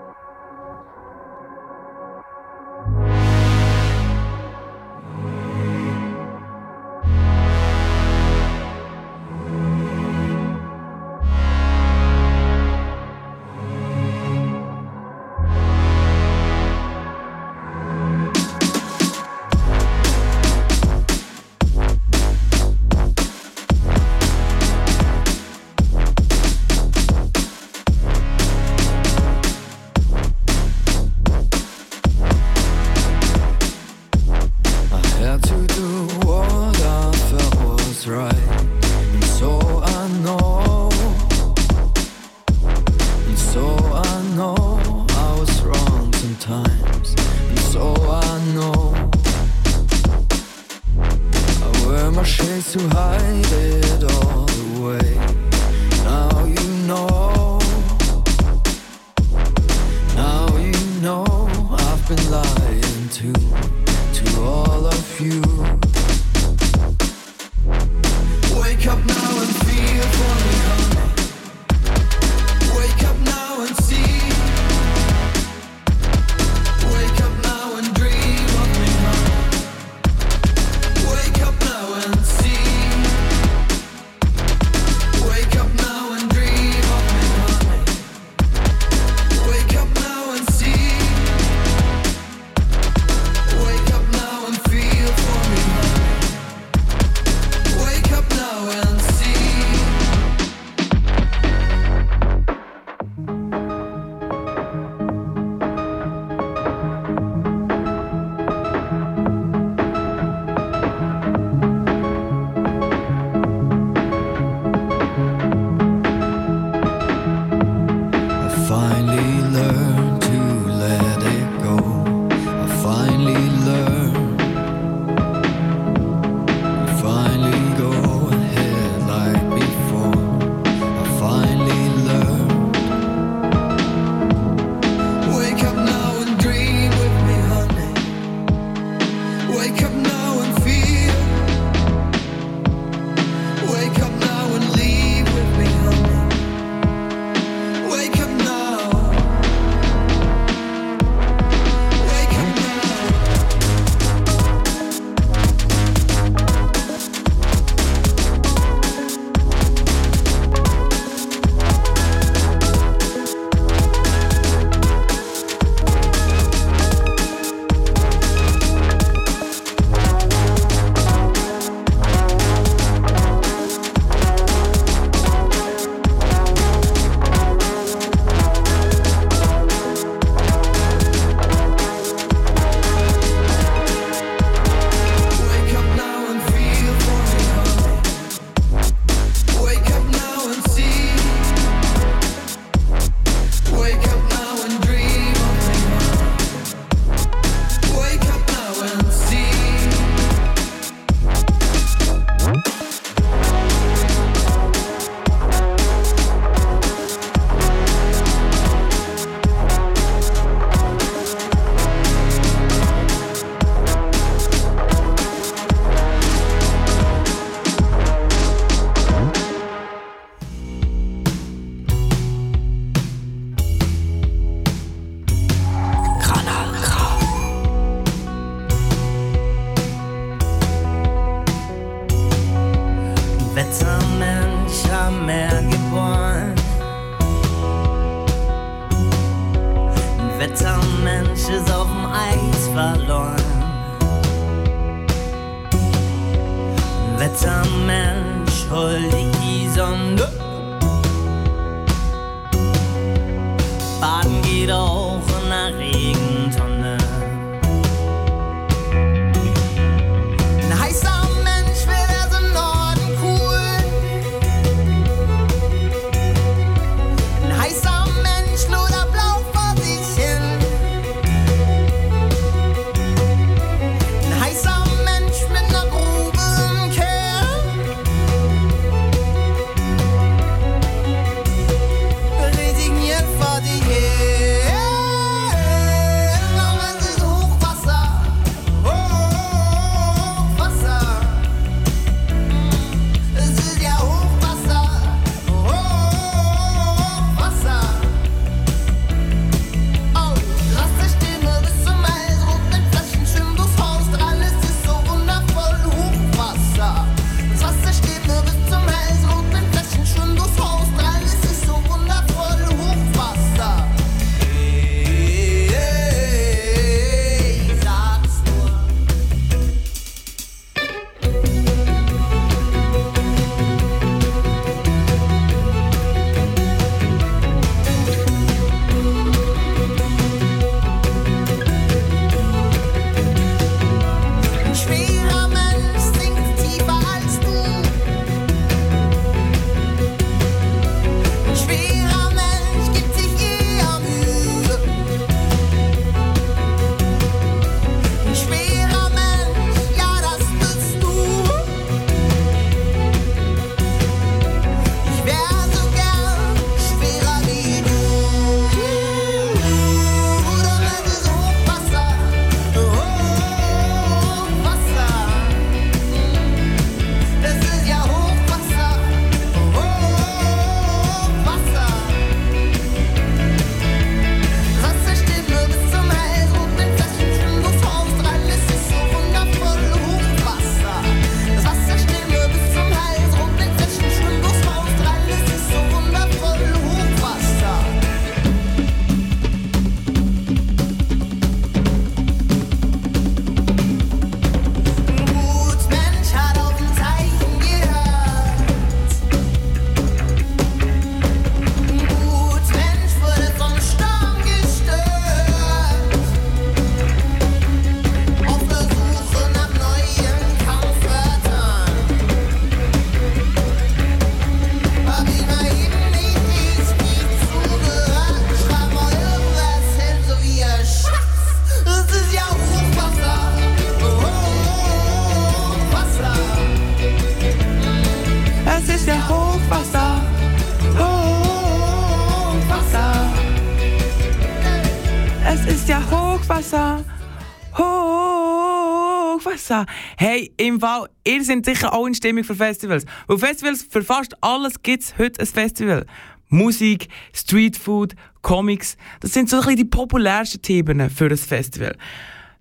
Fall, 440.81 441.07
ihr 441.25 441.44
seid 441.44 441.65
sicher 441.65 441.94
auch 441.94 442.05
in 442.05 442.13
Stimmung 442.13 442.44
für 442.44 442.55
Festivals. 442.55 443.05
Weil 443.27 443.37
Festivals, 443.37 443.85
für 443.89 444.03
fast 444.03 444.35
alles 444.44 444.81
gibt 444.81 445.03
es 445.03 445.17
heute 445.17 445.39
ein 445.39 445.48
Festival. 445.48 446.05
Musik, 446.50 447.07
Streetfood, 447.33 448.15
Comics, 448.41 448.98
das 449.22 449.33
sind 449.33 449.50
so 449.50 449.61
ein 449.61 449.75
die 449.75 449.85
populärsten 449.85 450.61
Themen 450.61 451.09
für 451.09 451.27
ein 451.27 451.37
Festival. 451.37 451.96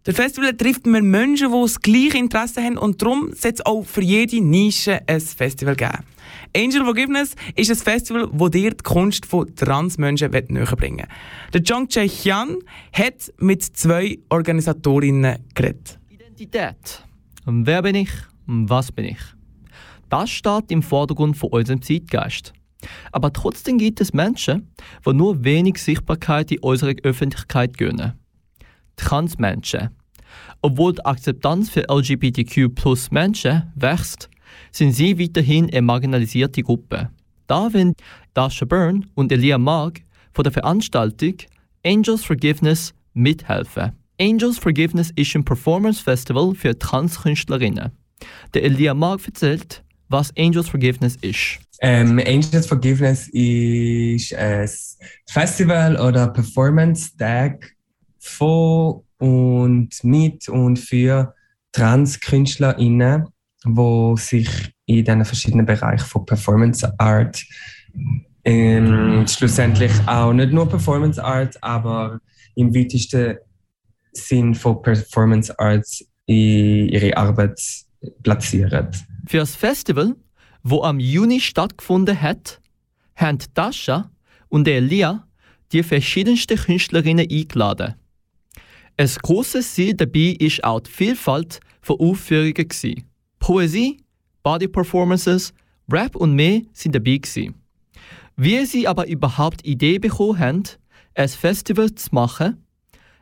Der 0.07 0.15
Festival 0.15 0.55
trifft 0.57 0.87
man 0.87 1.05
Menschen, 1.05 1.53
die 1.53 1.61
das 1.61 1.81
gleiche 1.81 2.17
Interesse 2.17 2.63
haben 2.63 2.79
und 2.79 3.03
darum 3.03 3.33
soll 3.35 3.53
es 3.53 3.67
auch 3.67 3.83
für 3.83 4.01
jede 4.01 4.41
Nische 4.41 5.01
ein 5.07 5.21
Festival 5.21 5.77
geben. 5.77 6.05
Angel 6.57 6.85
Forgiveness 6.85 7.35
ist 7.55 7.71
ein 7.71 7.77
Festival, 7.77 8.31
das 8.33 8.51
dir 8.51 8.71
die 8.71 8.83
Kunst 8.83 9.27
von 9.27 9.55
Transmenschen 9.55 10.31
näher 10.31 10.77
bringen 10.77 11.07
Der 11.53 11.61
Jong 11.61 11.87
Jae 11.91 12.09
Hyun 12.09 12.59
hat 12.93 13.33
mit 13.39 13.63
zwei 13.63 14.19
Organisatorinnen 14.31 15.39
geredet. 15.55 15.99
Identität. 16.09 17.05
Wer 17.53 17.83
bin 17.83 17.97
ich? 17.97 18.11
Was 18.47 18.93
bin 18.93 19.07
ich? 19.07 19.19
Das 20.09 20.31
steht 20.31 20.71
im 20.71 20.83
Vordergrund 20.83 21.37
von 21.37 21.51
unserem 21.51 21.83
Zeitgeist. 21.83 22.53
Aber 23.13 23.33
trotzdem 23.33 23.79
gibt 23.79 24.01
es 24.01 24.13
Menschen, 24.13 24.73
die 25.05 25.13
nur 25.13 25.45
wenig 25.45 25.79
Sichtbarkeit 25.79 26.53
in 26.53 26.61
unserer 26.61 26.95
Öffentlichkeit 27.03 27.77
gönnen. 27.77 28.13
Transmenschen. 28.97 29.91
Obwohl 30.63 30.95
die 30.95 31.05
Akzeptanz 31.05 31.71
für 31.71 31.87
LGBTQ 31.91 32.75
plus 32.75 33.11
Menschen 33.11 33.73
wächst, 33.75 34.31
sind 34.71 34.93
sie 34.93 35.19
weiterhin 35.19 35.69
eine 35.71 35.83
marginalisierte 35.83 36.63
Gruppe. 36.63 37.11
Da 37.47 37.73
wollen 37.73 37.95
Dasha 38.33 38.65
Byrne 38.65 39.07
und 39.15 39.33
Elia 39.33 39.59
Mag 39.59 40.03
von 40.33 40.45
der 40.45 40.53
Veranstaltung 40.53 41.35
Angels 41.85 42.25
Forgiveness 42.25 42.95
mithelfen. 43.13 44.00
Angels 44.21 44.59
Forgiveness 44.59 45.11
ist 45.17 45.35
ein 45.35 45.45
Performance 45.45 46.03
Festival 46.03 46.55
für 46.55 46.79
Transkünstlerinnen. 46.79 47.91
Der 48.53 48.65
Elia 48.65 48.93
Mag 48.93 49.21
erzählt, 49.27 49.83
was 50.09 50.31
Angels 50.37 50.69
Forgiveness 50.69 51.17
ist. 51.23 51.59
Ähm, 51.81 52.19
Angels 52.19 52.67
Forgiveness 52.67 53.29
ist 53.29 54.35
ein 54.35 54.69
Festival 55.27 55.97
oder 55.97 56.29
Performance 56.29 57.17
Tag 57.17 57.75
von 58.19 59.03
und 59.19 59.89
mit 60.03 60.49
und 60.49 60.79
für 60.79 61.35
Transkünstlerinnen 61.73 63.27
wo 63.65 64.17
sich 64.17 64.49
in 64.87 65.05
diesen 65.05 65.25
verschiedenen 65.25 65.67
Bereichen 65.67 66.07
von 66.07 66.25
Performance 66.25 66.91
Art 66.99 67.45
ähm, 68.45 69.27
schlussendlich 69.27 69.93
auch 70.07 70.33
nicht 70.33 70.53
nur 70.53 70.69
Performance 70.69 71.23
Art, 71.23 71.63
aber 71.63 72.21
im 72.55 72.75
weitesten 72.75 73.37
Sinn 74.13 74.55
von 74.55 74.83
Performance 74.83 75.57
Arts 75.59 76.05
ihre 76.27 77.17
Arbeit 77.17 77.61
platzieren. 78.23 78.89
Für 79.27 79.39
das 79.39 79.57
Festival, 79.57 80.17
wo 80.63 80.83
am 80.83 81.01
Juni 81.01 81.41
stattgefunden 81.41 82.21
hat, 82.21 82.61
haben 83.17 83.39
Tascha 83.55 84.11
und 84.49 84.67
Elia 84.69 85.27
die 85.73 85.83
verschiedensten 85.83 86.57
Künstlerinnen 86.57 87.29
eingeladen. 87.31 87.95
Ein 88.97 89.11
grosses 89.23 89.75
Ziel 89.75 89.95
dabei 89.95 90.37
ist 90.39 90.65
auch 90.65 90.81
die 90.81 90.91
Vielfalt 90.91 91.61
von 91.81 91.99
Aufführungen. 92.01 92.69
Poesie, 93.39 94.03
Body 94.43 94.69
Performances, 94.69 95.55
Rap 95.91 96.17
und 96.17 96.35
mehr 96.35 96.63
sind 96.73 96.95
dabei 96.95 97.17
gewesen. 97.17 97.55
Wie 98.37 98.65
sie 98.65 98.87
aber 98.87 99.07
überhaupt 99.07 99.65
die 99.65 99.73
Idee 99.73 99.99
bekommen 99.99 100.39
haben, 100.39 100.63
ein 101.15 101.29
Festival 101.29 101.95
zu 101.95 102.09
machen, 102.13 102.65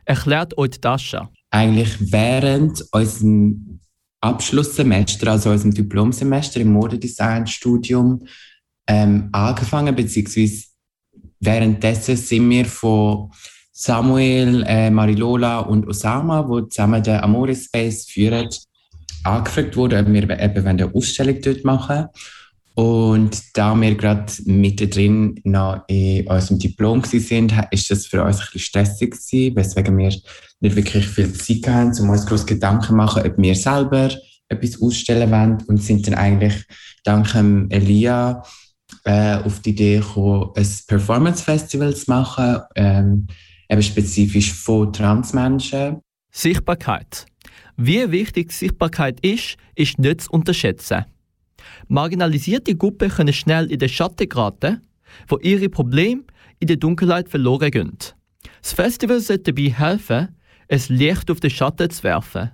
erklärt 0.09 0.57
euch 0.57 0.81
Dasha. 0.81 1.29
Eigentlich 1.51 2.11
während 2.11 2.83
unserem 2.91 3.79
Abschlusssemester, 4.21 5.31
also 5.31 5.51
unserem 5.51 5.73
Diplomsemester 5.73 6.59
im 6.59 6.73
Modedesign-Studium, 6.73 8.25
ähm, 8.87 9.29
angefangen, 9.31 9.95
beziehungsweise 9.95 10.65
währenddessen 11.39 12.17
sind 12.17 12.49
wir 12.49 12.65
von 12.65 13.31
Samuel, 13.71 14.63
äh, 14.67 14.89
Marilola 14.89 15.59
und 15.59 15.87
Osama, 15.87 16.41
die 16.41 16.67
zusammen 16.69 17.03
den 17.03 17.19
Amore 17.19 17.55
Space 17.55 18.07
führen, 18.07 18.49
angefragt 19.23 19.77
worden, 19.77 20.05
ob 20.05 20.11
wir 20.11 20.39
eben 20.39 20.67
eine 20.67 20.93
Ausstellung 20.93 21.39
dort 21.41 21.63
machen 21.63 22.07
und 22.79 23.57
da 23.57 23.75
wir 23.75 23.93
gerade 23.95 24.31
mittendrin 24.45 25.37
noch 25.43 25.83
in 25.89 26.25
unserem 26.27 26.59
Diplom 26.59 27.03
sind, 27.03 27.53
ist 27.71 27.91
das 27.91 28.05
für 28.05 28.23
uns 28.23 28.37
ein 28.37 28.45
bisschen 28.53 28.61
stressig 28.61 29.11
gewesen, 29.11 29.55
weswegen 29.57 29.97
wir 29.97 30.15
nicht 30.61 30.75
wirklich 30.77 31.05
viel 31.05 31.33
Zeit 31.33 31.67
haben, 31.67 31.91
um 31.99 32.09
uns 32.09 32.25
groß 32.25 32.45
Gedanken 32.45 32.87
zu 32.87 32.93
machen, 32.93 33.23
ob 33.25 33.37
wir 33.37 33.53
selber 33.53 34.11
etwas 34.47 34.81
ausstellen 34.81 35.29
wollen 35.29 35.57
und 35.67 35.83
sind 35.83 36.07
dann 36.07 36.13
eigentlich 36.13 36.53
dank 37.03 37.35
Elia 37.35 38.43
äh, 39.03 39.35
auf 39.35 39.59
die 39.59 39.71
Idee 39.71 39.97
gekommen, 39.97 40.51
ein 40.55 40.67
Performance 40.87 41.43
Festival 41.43 41.93
zu 41.93 42.09
machen, 42.09 42.61
ähm, 42.75 43.27
eben 43.67 43.83
spezifisch 43.83 44.53
von 44.53 44.93
Transmenschen. 44.93 45.99
Sichtbarkeit. 46.31 47.25
Wie 47.75 48.09
wichtig 48.09 48.53
Sichtbarkeit 48.53 49.19
ist, 49.19 49.57
ist 49.75 49.99
nicht 49.99 50.21
zu 50.21 50.31
unterschätzen. 50.31 51.03
Marginalisierte 51.87 52.75
Gruppen 52.75 53.09
können 53.09 53.33
schnell 53.33 53.71
in 53.71 53.79
den 53.79 53.89
Schatten 53.89 54.29
geraten, 54.29 54.81
wo 55.27 55.37
ihre 55.37 55.69
Probleme 55.69 56.23
in 56.59 56.67
der 56.67 56.77
Dunkelheit 56.77 57.29
verloren 57.29 57.71
gehen. 57.71 57.97
Das 58.61 58.73
Festival 58.73 59.19
sollte 59.19 59.53
dabei 59.53 59.69
helfen, 59.69 60.35
ein 60.69 60.81
Licht 60.89 61.31
auf 61.31 61.39
den 61.39 61.49
Schatten 61.49 61.89
zu 61.89 62.03
werfen. 62.03 62.51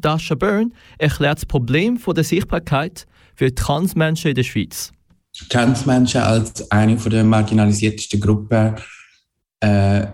Dasha 0.00 0.34
Byrne 0.34 0.70
erklärt 0.98 1.38
das 1.38 1.46
Problem 1.46 1.98
der 2.14 2.24
Sichtbarkeit 2.24 3.06
für 3.34 3.54
Transmenschen 3.54 4.30
in 4.30 4.34
der 4.34 4.42
Schweiz. 4.42 4.92
Transmenschen 5.48 6.20
als 6.20 6.70
eine 6.70 6.96
der 6.96 7.24
marginalisiertesten 7.24 8.20
Gruppen 8.20 8.76
äh, 9.60 10.06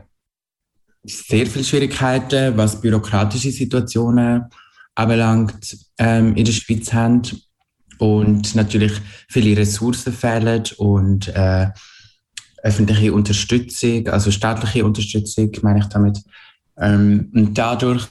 sehr 1.05 1.47
viele 1.47 1.65
Schwierigkeiten, 1.65 2.57
was 2.57 2.81
bürokratische 2.81 3.51
Situationen 3.51 4.45
anbelangt, 4.95 5.77
ähm, 5.99 6.35
in 6.35 6.45
der 6.45 6.53
Schweiz 6.53 6.93
haben. 6.93 7.23
Und 7.99 8.55
natürlich 8.55 8.93
viele 9.29 9.57
Ressourcen 9.57 10.13
fehlen 10.13 10.65
und 10.77 11.29
äh, 11.29 11.69
öffentliche 12.63 13.13
Unterstützung, 13.13 14.09
also 14.09 14.31
staatliche 14.31 14.85
Unterstützung, 14.85 15.51
meine 15.63 15.81
ich 15.81 15.87
damit. 15.87 16.19
Ähm, 16.79 17.31
und 17.35 17.57
dadurch 17.57 18.07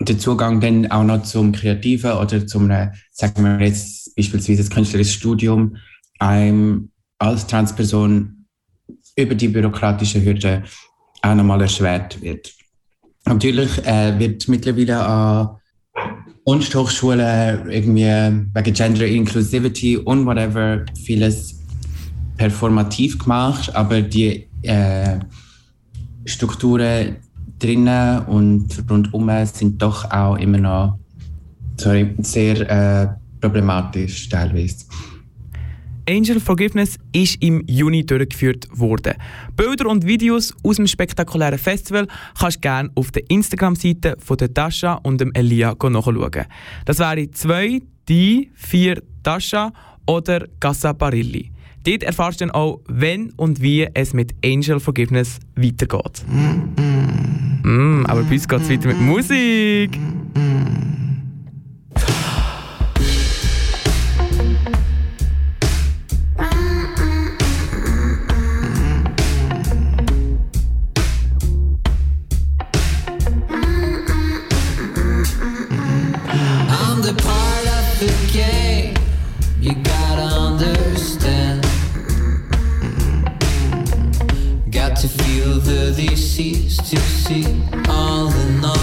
der 0.00 0.18
Zugang 0.18 0.60
dann 0.60 0.90
auch 0.90 1.04
noch 1.04 1.22
zum 1.22 1.52
Kreativen 1.52 2.12
oder 2.12 2.46
zum, 2.46 2.68
sagen 3.12 3.44
wir 3.44 3.60
jetzt 3.60 4.14
beispielsweise 4.16 4.62
das 4.62 4.70
künstlerische 4.70 5.12
Studium, 5.12 5.76
einem 6.18 6.90
als 7.18 7.46
Transperson 7.46 8.46
über 9.16 9.34
die 9.34 9.48
bürokratische 9.48 10.24
Hürde 10.24 10.64
auch 11.22 11.34
nochmal 11.34 11.62
erschwert 11.62 12.20
wird. 12.20 12.52
Natürlich 13.24 13.78
äh, 13.86 14.18
wird 14.18 14.48
mittlerweile 14.48 15.04
an 15.04 15.56
Kunsthochschulen 16.44 17.70
irgendwie 17.70 18.04
wegen 18.54 18.74
Gender 18.74 19.06
Inclusivity 19.06 19.96
und 19.96 20.26
whatever 20.26 20.84
vieles 21.04 21.60
performativ 22.36 23.18
gemacht, 23.18 23.74
aber 23.74 24.02
die 24.02 24.46
äh, 24.62 25.18
Strukturen 26.26 27.16
drinnen 27.58 28.24
und 28.26 28.84
rundum 28.90 29.30
sind 29.46 29.80
doch 29.80 30.10
auch 30.10 30.36
immer 30.36 30.58
noch 30.58 30.98
sorry, 31.76 32.14
sehr 32.18 32.60
äh, 32.70 33.08
problematisch 33.40 34.28
teilweise. 34.28 34.84
Angel 36.08 36.40
Forgiveness 36.40 36.98
ist 37.12 37.42
im 37.42 37.64
Juni 37.66 38.04
durchgeführt 38.04 38.66
worden. 38.72 39.14
Bilder 39.56 39.88
und 39.88 40.06
Videos 40.06 40.54
aus 40.62 40.76
dem 40.76 40.86
spektakulären 40.86 41.58
Festival 41.58 42.06
kannst 42.38 42.56
du 42.56 42.60
gerne 42.60 42.90
auf 42.94 43.10
der 43.10 43.28
Instagram-Seite 43.28 44.16
von 44.18 44.36
der 44.36 44.52
Tascha 44.52 44.94
und 45.02 45.20
dem 45.20 45.32
Elia 45.34 45.74
nachschauen. 45.82 46.46
Das 46.84 46.98
wäre 46.98 47.30
zwei, 47.30 47.80
die, 48.08 48.50
vier 48.54 49.02
Tascha 49.22 49.72
oder 50.06 50.46
Gassa 50.60 50.92
Barilli. 50.92 51.50
Dort 51.84 52.02
erfährst 52.02 52.40
du 52.40 52.46
dann 52.46 52.54
auch, 52.54 52.80
wenn 52.88 53.30
und 53.36 53.60
wie 53.60 53.86
es 53.92 54.14
mit 54.14 54.34
Angel 54.44 54.80
Forgiveness 54.80 55.38
weitergeht. 55.54 56.24
Mm, 56.26 57.68
mm 57.68 58.06
aber 58.06 58.22
bei 58.22 58.32
uns 58.32 58.48
geht 58.48 58.60
es 58.60 58.70
weiter 58.70 58.88
mit 58.88 59.00
Musik. 59.00 59.98
Cease 86.34 86.78
to 86.78 86.96
see 86.96 87.44
all 87.88 88.28
in 88.34 88.64
all 88.64 88.73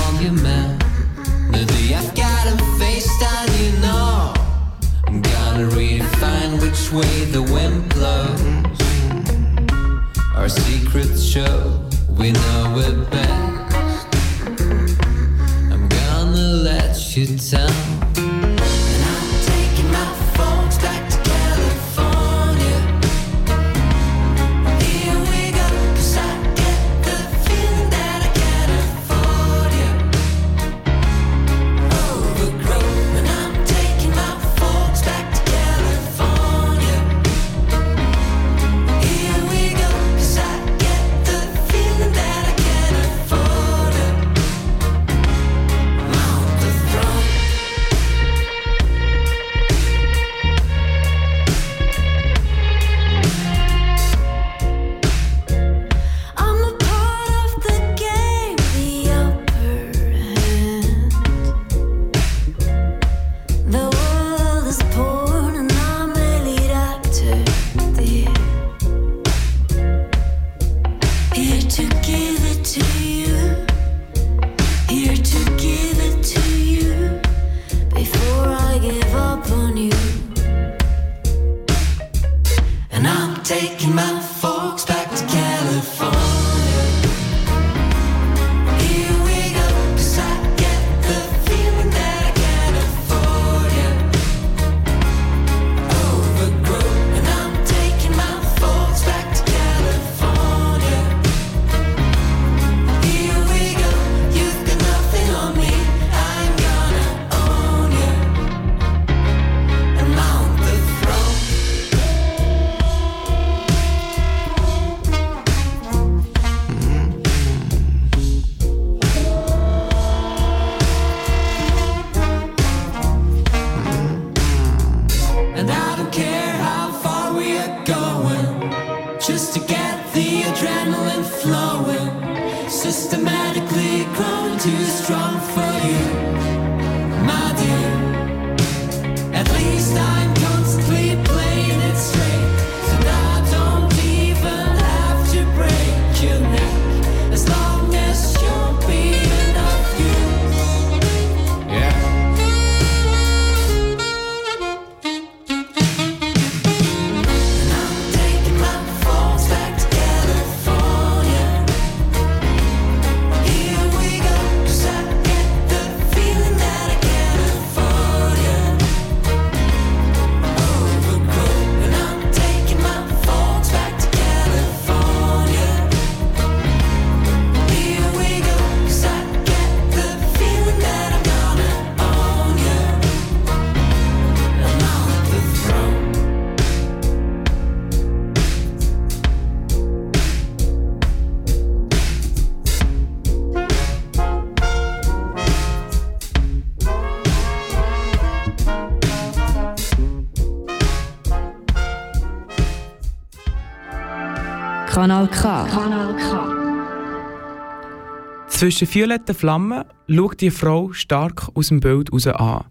Zwischen 208.61 208.93
violetten 208.93 209.33
Flammen 209.33 209.85
schaut 210.07 210.39
die 210.39 210.51
Frau 210.51 210.93
stark 210.93 211.49
aus 211.55 211.69
dem 211.69 211.79
Bild 211.79 212.13
raus 212.13 212.27
an. 212.27 212.65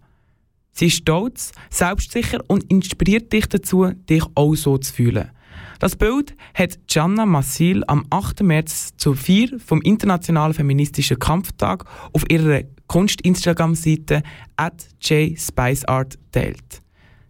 Sie 0.71 0.87
ist 0.87 0.99
stolz, 0.99 1.51
selbstsicher 1.69 2.39
und 2.47 2.63
inspiriert 2.71 3.33
dich 3.33 3.45
dazu, 3.47 3.91
dich 4.09 4.23
auch 4.35 4.55
so 4.55 4.77
zu 4.77 4.93
fühlen. 4.93 5.31
Das 5.79 5.97
Bild 5.97 6.33
hat 6.53 6.79
Gianna 6.87 7.25
Massil 7.25 7.83
am 7.87 8.05
8. 8.09 8.41
März 8.41 8.93
zur 8.95 9.17
Feier 9.17 9.59
vom 9.59 9.81
Internationalen 9.81 10.53
Feministischen 10.53 11.19
Kampftag 11.19 11.83
auf 12.13 12.23
ihrer 12.29 12.61
Kunst-Instagram-Seite 12.87 14.23
at 14.55 14.87
jspiceart 15.01 16.17
teilt. 16.31 16.81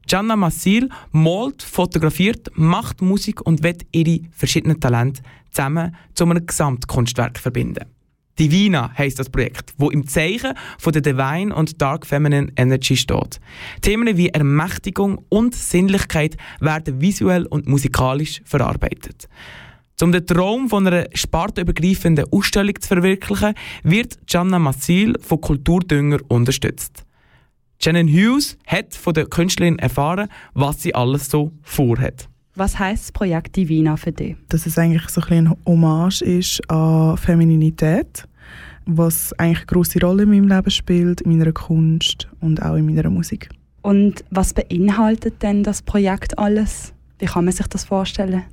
Gianna 0.06 0.36
Massil 0.36 0.88
malt, 1.10 1.64
fotografiert, 1.64 2.52
macht 2.54 3.02
Musik 3.02 3.42
und 3.42 3.64
wird 3.64 3.88
ihre 3.92 4.20
verschiedenen 4.30 4.80
Talente 4.80 5.24
zusammen 5.50 5.96
zu 6.14 6.26
einem 6.26 6.46
Gesamtkunstwerk 6.46 7.40
verbinden. 7.40 7.86
Divina 8.40 8.92
heisst 8.98 9.20
das 9.20 9.30
Projekt, 9.30 9.74
wo 9.78 9.90
im 9.90 10.08
Zeichen 10.08 10.54
von 10.78 10.94
der 10.94 11.02
Divine 11.02 11.54
und 11.54 11.82
Dark 11.82 12.06
Feminine 12.06 12.52
Energy 12.56 12.96
steht. 12.96 13.40
Themen 13.82 14.18
wie 14.18 14.30
Ermächtigung 14.30 15.26
und 15.30 15.54
Sinnlichkeit 15.54 16.38
werden 16.60 17.02
visuell 17.02 17.46
und 17.46 17.68
musikalisch 17.68 18.42
verarbeitet. 18.46 19.28
Um 20.02 20.12
den 20.12 20.26
Traum 20.26 20.68
von 20.68 20.88
einer 20.88 21.06
spartenübergreifenden 21.14 22.26
Ausstellung 22.32 22.74
zu 22.80 22.88
verwirklichen, 22.88 23.54
wird 23.84 24.18
Gianna 24.26 24.58
Massil 24.58 25.16
von 25.22 25.40
Kulturdünger 25.40 26.18
unterstützt. 26.28 27.06
Shannon 27.84 28.08
Hughes 28.08 28.58
hat 28.66 28.96
von 28.96 29.14
der 29.14 29.26
Künstlerin 29.26 29.78
erfahren, 29.78 30.30
was 30.54 30.82
sie 30.82 30.96
alles 30.96 31.30
so 31.30 31.52
vorhat. 31.62 32.31
Was 32.56 32.78
heißt 32.78 33.04
das 33.04 33.12
Projekt 33.12 33.56
Divina 33.56 33.96
für 33.98 34.12
dich? 34.12 34.36
dass 34.50 34.66
es 34.66 34.78
eigentlich 34.78 35.08
so 35.10 35.22
ein 35.22 35.48
eine 35.48 35.58
Hommage 35.66 36.22
ist 36.22 36.70
an 36.70 37.18
Femininität, 37.18 38.28
was 38.86 39.32
eigentlich 39.34 39.60
eine 39.60 39.66
grosse 39.68 40.00
Rolle 40.02 40.24
in 40.24 40.30
meinem 40.30 40.48
Leben 40.48 40.72
spielt, 40.72 41.22
in 41.22 41.38
meiner 41.38 41.52
Kunst 41.54 42.28
und 42.42 42.62
auch 42.62 42.76
in 42.76 42.86
meiner 42.86 43.10
Musik. 43.10 43.50
Und 43.82 44.24
was 44.30 44.54
beinhaltet 44.54 45.42
denn 45.42 45.64
das 45.64 45.82
Projekt 45.82 46.38
alles? 46.38 46.94
Wie 47.20 47.26
kann 47.26 47.46
man 47.46 47.54
sich 47.54 47.68
das 47.68 47.86
vorstellen? 47.86 48.44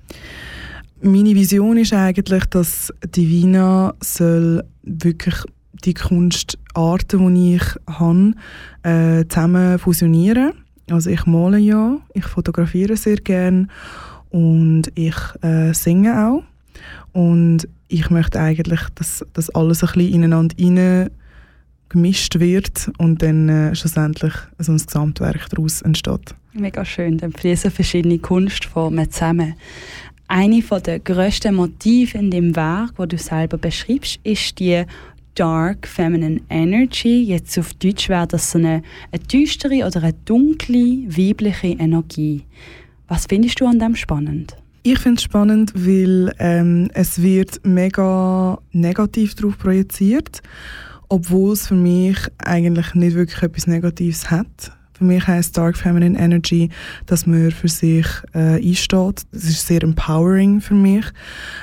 Meine 1.01 1.35
Vision 1.35 1.77
ist 1.77 1.93
eigentlich, 1.93 2.45
dass 2.47 2.93
Divina 3.15 3.95
soll 4.01 4.63
wirklich 4.83 5.35
die 5.85 5.95
Kunstarten, 5.95 7.35
die 7.35 7.57
ich 7.57 7.63
habe, 7.87 8.35
äh, 8.83 9.25
zusammen 9.29 9.79
fusionieren. 9.79 10.53
Also 10.91 11.11
ich 11.11 11.27
male 11.27 11.59
ja, 11.59 11.99
ich 12.15 12.25
fotografiere 12.25 12.97
sehr 12.97 13.17
gerne 13.17 13.69
und 14.31 14.91
ich 14.95 15.17
äh, 15.43 15.73
singe 15.73 16.29
auch. 16.29 16.43
Und 17.13 17.69
ich 17.89 18.11
möchte 18.11 18.39
eigentlich, 18.39 18.81
dass 18.95 19.25
das 19.33 19.51
alles 19.51 19.83
ein 19.83 19.93
bisschen 19.93 20.15
ineinander 20.15 20.55
rein 20.59 21.11
gemischt 21.89 22.39
wird 22.39 22.91
und 22.99 23.23
dann 23.23 23.49
äh, 23.49 23.75
schlussendlich 23.75 24.35
so 24.59 24.73
ein 24.73 24.79
Gesamtwerk 24.79 25.49
daraus 25.51 25.83
entsteht. 25.83 26.35
Mega 26.53 26.85
schön, 26.85 27.19
dann 27.19 27.33
fließen 27.33 27.71
verschiedene 27.71 28.19
Kunstformen 28.19 29.11
zusammen. 29.11 29.55
Eine 30.27 30.61
der 30.61 30.99
grössten 30.99 31.55
Motive 31.55 32.19
in 32.19 32.31
dem 32.31 32.55
Werk, 32.55 32.97
das 32.97 33.09
du 33.09 33.17
selber 33.17 33.57
beschreibst, 33.57 34.21
ist 34.25 34.59
die 34.59 34.85
Dark 35.39 35.87
Feminine 35.87 36.41
Energy. 36.51 37.23
Jetzt 37.23 37.57
auf 37.61 37.73
Deutsch 37.75 38.09
wäre 38.09 38.27
das 38.27 38.57
eine, 38.57 38.83
eine 39.13 39.23
düstere 39.23 39.87
oder 39.87 40.03
eine 40.03 40.13
dunkle 40.25 41.07
weibliche 41.07 41.69
Energie. 41.69 42.43
Was 43.07 43.27
findest 43.27 43.61
du 43.61 43.67
an 43.67 43.79
dem 43.79 43.95
spannend? 43.95 44.57
Ich 44.83 44.99
finde 44.99 45.19
es 45.19 45.23
spannend, 45.23 45.73
weil 45.77 46.35
ähm, 46.41 46.91
es 46.93 47.23
wird 47.23 47.61
mega 47.65 48.59
negativ 48.73 49.37
darauf 49.37 49.57
projiziert, 49.59 50.43
obwohl 51.09 51.53
es 51.53 51.69
für 51.69 51.77
mich 51.77 52.19
eigentlich 52.39 52.95
nicht 52.95 53.15
wirklich 53.15 53.41
etwas 53.41 53.69
Negatives 53.69 54.33
hat. 54.33 54.73
Für 54.99 55.05
mich 55.05 55.27
heißt 55.27 55.57
Dark 55.57 55.77
Feminine 55.77 56.19
Energy, 56.19 56.71
dass 57.07 57.25
man 57.25 57.53
für 57.53 57.69
sich 57.69 58.07
äh, 58.35 58.57
einsteht. 58.57 59.23
Das 59.31 59.45
ist 59.45 59.67
sehr 59.67 59.83
empowering 59.85 60.61
für 60.61 60.75
mich. 60.75 61.05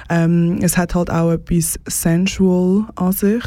Ähm, 0.10 0.60
es 0.62 0.78
hat 0.78 0.96
halt 0.96 1.12
auch 1.12 1.32
etwas 1.32 1.78
sensual 1.86 2.86
an 2.96 3.12
sich. 3.12 3.44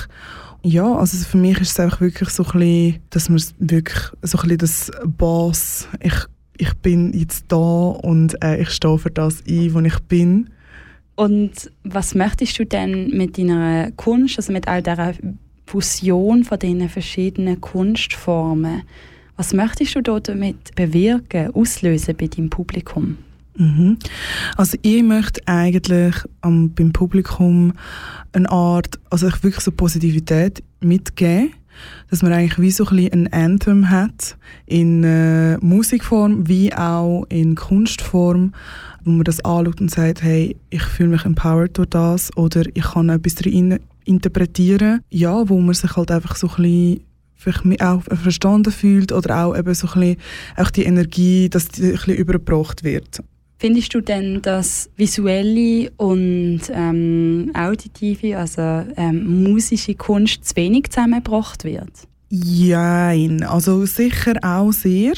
Ja, 0.63 0.95
also 0.95 1.17
für 1.25 1.39
mich 1.39 1.59
ist 1.61 1.71
es 1.71 1.81
einfach 1.81 2.03
wirklich 2.03 2.29
so 2.29 2.45
ein 2.45 2.53
bisschen, 2.53 3.03
dass 3.11 3.29
man 3.31 3.41
wirklich 3.59 3.99
so 4.23 4.39
ein 4.39 4.43
bisschen 4.43 4.59
das 4.59 4.91
Boss, 5.07 5.89
ich, 6.01 6.15
ich 6.59 6.75
bin 6.75 7.13
jetzt 7.19 7.47
da 7.49 7.57
und 7.57 8.37
äh, 8.45 8.61
ich 8.61 8.71
stehe 8.71 8.99
für 8.99 9.11
das 9.11 9.43
ein, 9.49 9.73
wo 9.73 9.81
ich 9.81 9.99
bin. 10.01 10.51
Und 11.15 11.71
was 11.83 12.15
möchtest 12.15 12.59
du 12.59 12.67
denn 12.67 13.09
mit 13.17 13.39
deiner 13.39 13.91
Kunst, 13.93 14.37
also 14.37 14.53
mit 14.53 14.69
all 14.69 14.83
dieser 14.83 15.15
Fusion 15.67 16.45
von 16.45 16.59
diesen 16.59 16.89
verschiedenen 16.89 17.61
Kunstformen, 17.61 18.83
was 19.39 19.55
möchtest 19.55 19.95
du 19.95 20.19
damit 20.21 20.75
bewirken, 20.75 21.55
auslösen 21.55 22.17
bei 22.19 22.27
deinem 22.27 22.51
Publikum? 22.51 23.17
Mhm. 23.57 23.99
Also 24.57 24.77
ich 24.83 25.03
möchte 25.03 25.41
eigentlich 25.47 26.15
ähm, 26.45 26.75
beim 26.75 26.93
Publikum 26.93 27.73
eine 28.33 28.51
Art, 28.51 28.99
also 29.11 29.29
ich 29.29 29.43
wirklich 29.45 29.65
so 29.65 29.71
Positivität 29.71 30.65
mitgeben, 30.81 31.53
dass 32.11 32.23
man 32.23 32.33
eigentlich 32.33 32.59
wie 32.59 32.73
so 32.73 32.85
ein, 32.87 32.97
bisschen 32.97 33.29
ein 33.29 33.33
Anthem 33.33 33.91
hat 33.91 34.37
in 34.67 35.05
äh, 35.05 35.57
Musikform 35.59 36.49
wie 36.49 36.75
auch 36.75 37.25
in 37.29 37.55
Kunstform, 37.55 38.53
wo 39.05 39.11
man 39.13 39.25
das 39.25 39.45
anschaut 39.45 39.81
und 39.81 39.91
sagt, 39.91 40.21
hey, 40.25 40.57
ich 40.71 40.83
fühle 40.83 41.11
mich 41.11 41.25
empowered 41.25 41.79
durch 41.79 41.91
das 41.91 42.37
oder 42.37 42.63
ich 42.75 42.83
kann 42.83 43.09
etwas 43.09 43.37
drin 43.37 43.79
interpretieren, 44.05 45.01
ja, 45.11 45.49
wo 45.49 45.61
man 45.61 45.75
sich 45.75 45.95
halt 45.97 46.11
einfach 46.11 46.35
so 46.35 46.49
ein 46.49 46.63
bisschen 46.63 47.01
vielleicht 47.39 47.83
auch 47.83 48.03
verstanden 48.03 48.73
fühlt 48.73 49.13
oder 49.13 49.47
auch 49.47 49.57
eben 49.57 49.75
so 49.75 49.87
ein 49.87 50.01
bisschen 50.01 50.17
auch 50.57 50.71
die 50.71 50.85
Energie, 50.85 51.49
dass 51.49 51.69
die 51.69 51.85
ein 51.85 51.93
bisschen 51.93 52.17
übergebracht 52.17 52.85
wird. 52.85 53.23
Findest 53.61 53.93
du 53.95 54.01
denn, 54.01 54.41
dass 54.43 54.89
visuelle 54.97 55.91
und 55.97 56.61
ähm, 56.71 57.51
auditive, 57.55 58.39
also 58.39 58.85
ähm, 58.97 59.43
musische 59.43 59.95
Kunst 59.95 60.45
zu 60.45 60.57
wenig 60.57 60.91
zusammengebracht 60.91 61.65
wird? 61.65 61.91
Nein, 62.31 63.43
also 63.43 63.85
sicher 63.87 64.35
auch 64.43 64.71
sehr. 64.71 65.15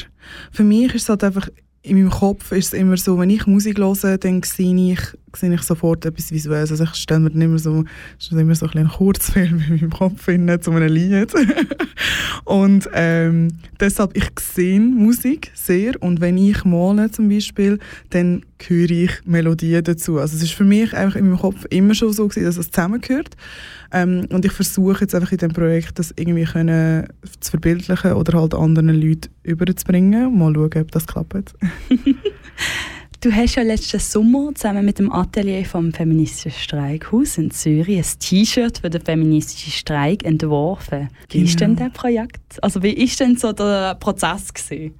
Für 0.51 0.63
mich 0.63 0.95
ist 0.95 1.03
es 1.03 1.09
halt 1.09 1.23
einfach 1.23 1.49
in 1.83 1.97
meinem 1.97 2.11
Kopf 2.11 2.51
ist 2.51 2.73
es 2.73 2.79
immer 2.79 2.97
so, 2.97 3.17
wenn 3.17 3.29
ich 3.29 3.47
Musik 3.47 3.79
höre, 3.79 4.17
dann 4.17 4.43
sehe 4.43 4.93
ich, 4.93 4.99
sehe 5.35 5.53
ich 5.53 5.61
sofort 5.61 6.05
etwas 6.05 6.31
Visuelles. 6.31 6.71
Also 6.71 6.83
ich 6.83 6.95
stelle 6.95 7.21
mir 7.21 7.29
immer 7.29 7.59
so, 7.59 7.83
so 8.17 8.35
ein 8.35 8.53
kleiner 8.53 8.89
Kurzfilm 8.89 9.63
in 9.67 9.75
meinem 9.75 9.89
Kopf 9.91 10.25
hin, 10.25 10.51
zu 10.61 10.71
einem 10.71 10.93
Lied. 10.93 11.33
und 12.45 12.89
ähm, 12.93 13.49
deshalb, 13.79 14.15
ich 14.15 14.29
sehe 14.39 14.79
Musik 14.79 15.51
sehr 15.53 16.01
und 16.01 16.21
wenn 16.21 16.37
ich 16.37 16.63
male 16.65 17.11
zum 17.11 17.29
Beispiel, 17.29 17.79
dann 18.09 18.43
höre 18.67 18.91
ich 18.91 19.11
Melodien 19.25 19.83
dazu. 19.83 20.19
Also 20.19 20.35
es 20.35 20.43
ist 20.43 20.53
für 20.53 20.63
mich 20.63 20.93
einfach 20.93 21.15
in 21.15 21.29
meinem 21.29 21.39
Kopf 21.39 21.65
immer 21.69 21.93
schon 21.93 22.13
so 22.13 22.27
gewesen, 22.27 22.45
dass 22.45 22.57
es 22.57 22.71
zusammengehört. 22.71 23.35
Ähm, 23.91 24.27
und 24.31 24.45
ich 24.45 24.51
versuche 24.51 25.01
jetzt 25.01 25.15
einfach 25.15 25.31
in 25.31 25.37
diesem 25.39 25.53
Projekt 25.53 25.99
das 25.99 26.13
irgendwie 26.15 26.45
können 26.45 27.07
zu 27.39 27.51
verbildlichen 27.51 28.13
oder 28.13 28.39
halt 28.39 28.53
anderen 28.53 28.89
Leuten 28.89 29.29
überzubringen. 29.43 30.37
Mal 30.37 30.53
schauen, 30.53 30.81
ob 30.81 30.91
das 30.91 31.07
klappt. 31.07 31.53
Du 33.21 33.31
hast 33.31 33.53
ja 33.53 33.61
letzten 33.61 33.99
Sommer 33.99 34.49
zusammen 34.55 34.83
mit 34.83 34.97
dem 34.97 35.11
Atelier 35.11 35.63
vom 35.63 35.93
Feministischen 35.93 36.51
Streikhaus 36.51 37.37
in 37.37 37.51
Zürich 37.51 37.99
ein 37.99 38.19
T-Shirt 38.19 38.79
für 38.79 38.89
den 38.89 38.99
feministischen 38.99 39.71
Streik 39.71 40.25
entworfen. 40.25 41.07
Wie 41.29 41.37
genau. 41.37 41.47
ist 41.47 41.59
denn 41.59 41.75
das 41.75 41.91
Projekt? 41.91 42.41
Also 42.63 42.81
wie 42.81 42.93
ist 42.93 43.19
denn 43.19 43.37
so 43.37 43.53
der 43.53 43.93
Prozess 43.93 44.51
gewesen? 44.51 44.95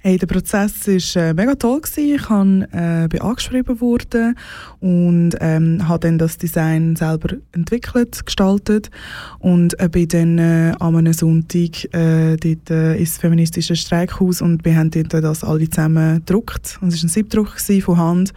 Hey, 0.00 0.16
der 0.16 0.28
Prozess 0.28 0.86
war 0.86 1.22
äh, 1.22 1.34
mega 1.34 1.56
toll. 1.56 1.80
Gewesen. 1.80 2.14
Ich 2.14 2.28
habe, 2.28 2.68
äh, 2.70 3.08
bin 3.08 3.20
angeschrieben 3.20 3.80
worden 3.80 4.36
und 4.78 5.30
ähm, 5.40 5.88
habe 5.88 5.98
dann 5.98 6.18
das 6.18 6.38
Design 6.38 6.94
selber 6.94 7.34
entwickelt, 7.50 8.24
gestaltet 8.24 8.92
und 9.40 9.78
äh, 9.80 9.88
bin 9.88 10.06
dann 10.06 10.38
äh, 10.38 10.72
an 10.78 10.94
einem 10.94 11.12
Sonntag 11.12 11.92
äh, 11.92 12.36
dort 12.36 12.70
äh, 12.70 12.94
ins 12.94 13.18
feministische 13.18 13.74
Streikhaus 13.74 14.40
und 14.40 14.64
wir 14.64 14.76
haben 14.76 14.92
dort 14.92 15.12
das 15.14 15.42
alle 15.42 15.68
zusammen 15.68 16.18
gedruckt. 16.24 16.78
Und 16.80 16.92
es 16.92 17.02
war 17.02 17.06
ein 17.06 17.08
Siebdruck 17.08 17.58
von 17.58 17.98
Hand. 17.98 18.32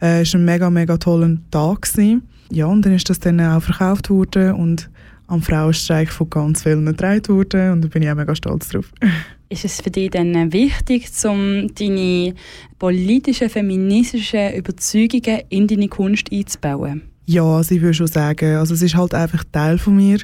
Äh, 0.00 0.22
es 0.22 0.32
war 0.32 0.40
ein 0.40 0.46
mega, 0.46 0.70
mega 0.70 0.96
toller 0.96 1.36
Tag. 1.50 1.82
Gewesen. 1.82 2.22
Ja, 2.50 2.64
und 2.64 2.86
dann 2.86 2.94
ist 2.94 3.10
das 3.10 3.20
dann 3.20 3.42
auch 3.42 3.62
verkauft 3.62 4.08
worden 4.08 4.54
und 4.54 4.88
am 5.26 5.42
Frauenstreik 5.42 6.10
von 6.10 6.30
ganz 6.30 6.62
vielen 6.62 6.86
getragen 6.86 7.28
worden 7.28 7.72
und 7.72 7.84
da 7.84 7.88
bin 7.88 8.02
ich 8.02 8.10
auch 8.10 8.14
mega 8.14 8.34
stolz 8.34 8.68
drauf. 8.68 8.90
Ist 9.54 9.64
es 9.64 9.80
für 9.80 9.90
dich 9.90 10.10
dann 10.10 10.52
wichtig, 10.52 11.10
um 11.22 11.72
deine 11.76 12.34
politischen, 12.80 13.48
feministischen 13.48 14.52
Überzeugungen 14.52 15.42
in 15.48 15.68
deine 15.68 15.86
Kunst 15.86 16.32
einzubauen? 16.32 17.02
Ja, 17.26 17.44
also 17.44 17.72
ich 17.72 17.80
würde 17.80 17.94
schon 17.94 18.08
sagen, 18.08 18.56
also 18.56 18.74
es 18.74 18.82
ist 18.82 18.96
halt 18.96 19.14
einfach 19.14 19.44
Teil 19.52 19.78
von 19.78 19.94
mir 19.94 20.18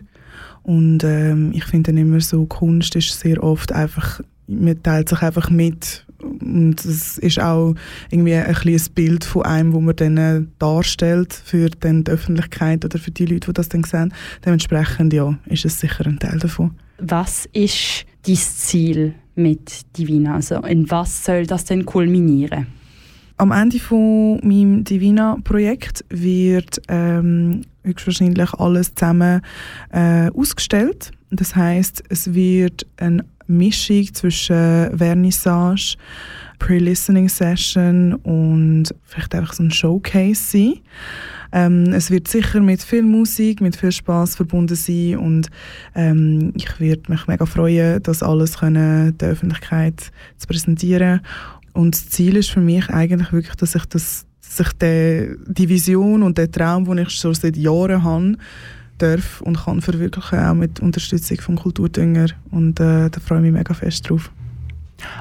und 0.65 1.05
ähm, 1.05 1.53
ich 1.55 1.63
finde 1.63 1.93
dann 1.93 1.99
immer 1.99 2.21
so, 2.21 2.45
Kunst 2.47 2.97
ist 2.97 3.21
sehr 3.21 3.41
oft 3.41 3.71
einfach, 3.71 4.21
man 4.49 4.83
teilt 4.83 5.09
sich 5.09 5.23
einfach 5.23 5.49
mit 5.49 6.05
und 6.19 6.85
es 6.85 7.17
ist 7.19 7.39
auch 7.39 7.77
irgendwie 8.11 8.35
ein 8.35 8.53
kleines 8.53 8.89
Bild 8.89 9.23
von 9.25 9.45
einem, 9.45 9.73
wo 9.73 9.81
man 9.81 9.95
dann 9.95 10.17
äh, 10.17 10.43
darstellt 10.59 11.33
für 11.33 11.71
dann 11.71 12.03
die 12.03 12.11
Öffentlichkeit 12.11 12.85
oder 12.85 12.99
für 12.99 13.13
die 13.13 13.27
Leute, 13.27 13.47
die 13.47 13.53
das 13.53 13.69
dann 13.69 13.85
sehen. 13.85 14.13
Dementsprechend 14.45 15.13
ja, 15.13 15.39
ist 15.47 15.65
es 15.65 15.79
sicher 15.79 16.05
ein 16.05 16.19
Teil 16.19 16.41
davon. 16.41 16.73
Was 16.99 17.47
ist 17.53 18.07
dein 18.27 18.37
Ziel 18.37 19.15
mit 19.35 19.97
Divina? 19.97 20.35
Also 20.35 20.57
in 20.57 20.91
was 20.91 21.25
soll 21.25 21.47
das 21.47 21.65
denn 21.65 21.85
kulminieren? 21.85 22.67
Am 23.37 23.53
Ende 23.53 23.79
von 23.79 24.39
meinem 24.43 24.85
Divina-Projekt 24.85 26.05
wird 26.11 26.83
ähm, 26.89 27.63
höchstwahrscheinlich 27.85 28.53
alles 28.55 28.95
zusammen 28.95 29.41
äh, 29.93 30.31
ausgestellt. 30.31 31.13
Das 31.31 31.57
heißt, 31.57 32.05
es 32.11 32.35
wird 32.35 32.87
eine 32.99 33.25
Mischung 33.47 34.13
zwischen 34.13 34.97
Vernissage, 34.97 35.97
Pre-Listening 36.61 37.29
Session 37.29 38.15
und 38.15 38.95
vielleicht 39.05 39.35
einfach 39.35 39.55
so 39.55 39.65
ein 39.65 39.73
Showcase 39.73 40.41
sein. 40.41 40.75
Ähm, 41.53 41.93
es 41.93 42.13
wird 42.13 42.29
sicher 42.29 42.61
mit 42.61 42.81
viel 42.81 43.03
Musik, 43.03 43.61
mit 43.61 43.75
viel 43.75 43.91
Spaß 43.91 44.37
verbunden 44.37 44.77
sein 44.77 45.19
und 45.19 45.51
ähm, 45.97 46.53
ich 46.55 46.79
würde 46.79 47.11
mich 47.11 47.27
mega 47.27 47.45
freuen, 47.45 48.01
das 48.05 48.23
alles 48.23 48.59
können 48.59 49.19
der 49.19 49.31
Öffentlichkeit 49.31 50.13
zu 50.37 50.47
präsentieren. 50.47 51.23
Und 51.73 51.97
das 51.97 52.09
Ziel 52.11 52.37
ist 52.37 52.51
für 52.51 52.61
mich 52.61 52.89
eigentlich 52.91 53.33
wirklich, 53.33 53.57
dass 53.57 53.75
ich 53.75 53.85
das, 53.87 54.27
dass 54.57 54.73
die 54.79 55.69
Vision 55.69 56.23
und 56.23 56.39
den 56.39 56.53
Traum, 56.53 56.85
den 56.85 56.99
ich 56.99 57.11
schon 57.11 57.35
seit 57.35 57.57
Jahren 57.57 58.05
habe, 58.05 58.37
darf 58.99 59.41
und 59.41 59.59
kann 59.59 59.81
verwirklichen, 59.81 60.39
auch 60.39 60.55
mit 60.55 60.79
Unterstützung 60.81 61.41
von 61.41 61.57
Kulturdünger. 61.57 62.27
Und 62.51 62.79
äh, 62.81 63.11
da 63.11 63.21
freue 63.21 63.39
ich 63.39 63.45
mich 63.45 63.53
mega 63.53 63.75
fest 63.75 64.09
drauf. 64.09 64.31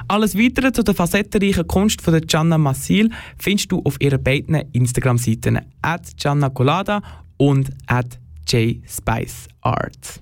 Alles 0.08 0.36
Weitere 0.36 0.72
zu 0.72 0.82
der 0.82 0.94
facettenreichen 0.94 1.66
Kunst 1.66 2.02
von 2.02 2.20
Gianna 2.20 2.58
Massil 2.58 3.10
findest 3.38 3.72
du 3.72 3.82
auf 3.84 4.00
ihren 4.00 4.22
beiden 4.22 4.54
Instagram-Seiten 4.72 5.60
at 5.82 6.16
Gianna 6.16 6.50
Colada 6.50 7.02
und 7.36 7.70
at 7.86 8.18
jspiceart. 8.46 10.20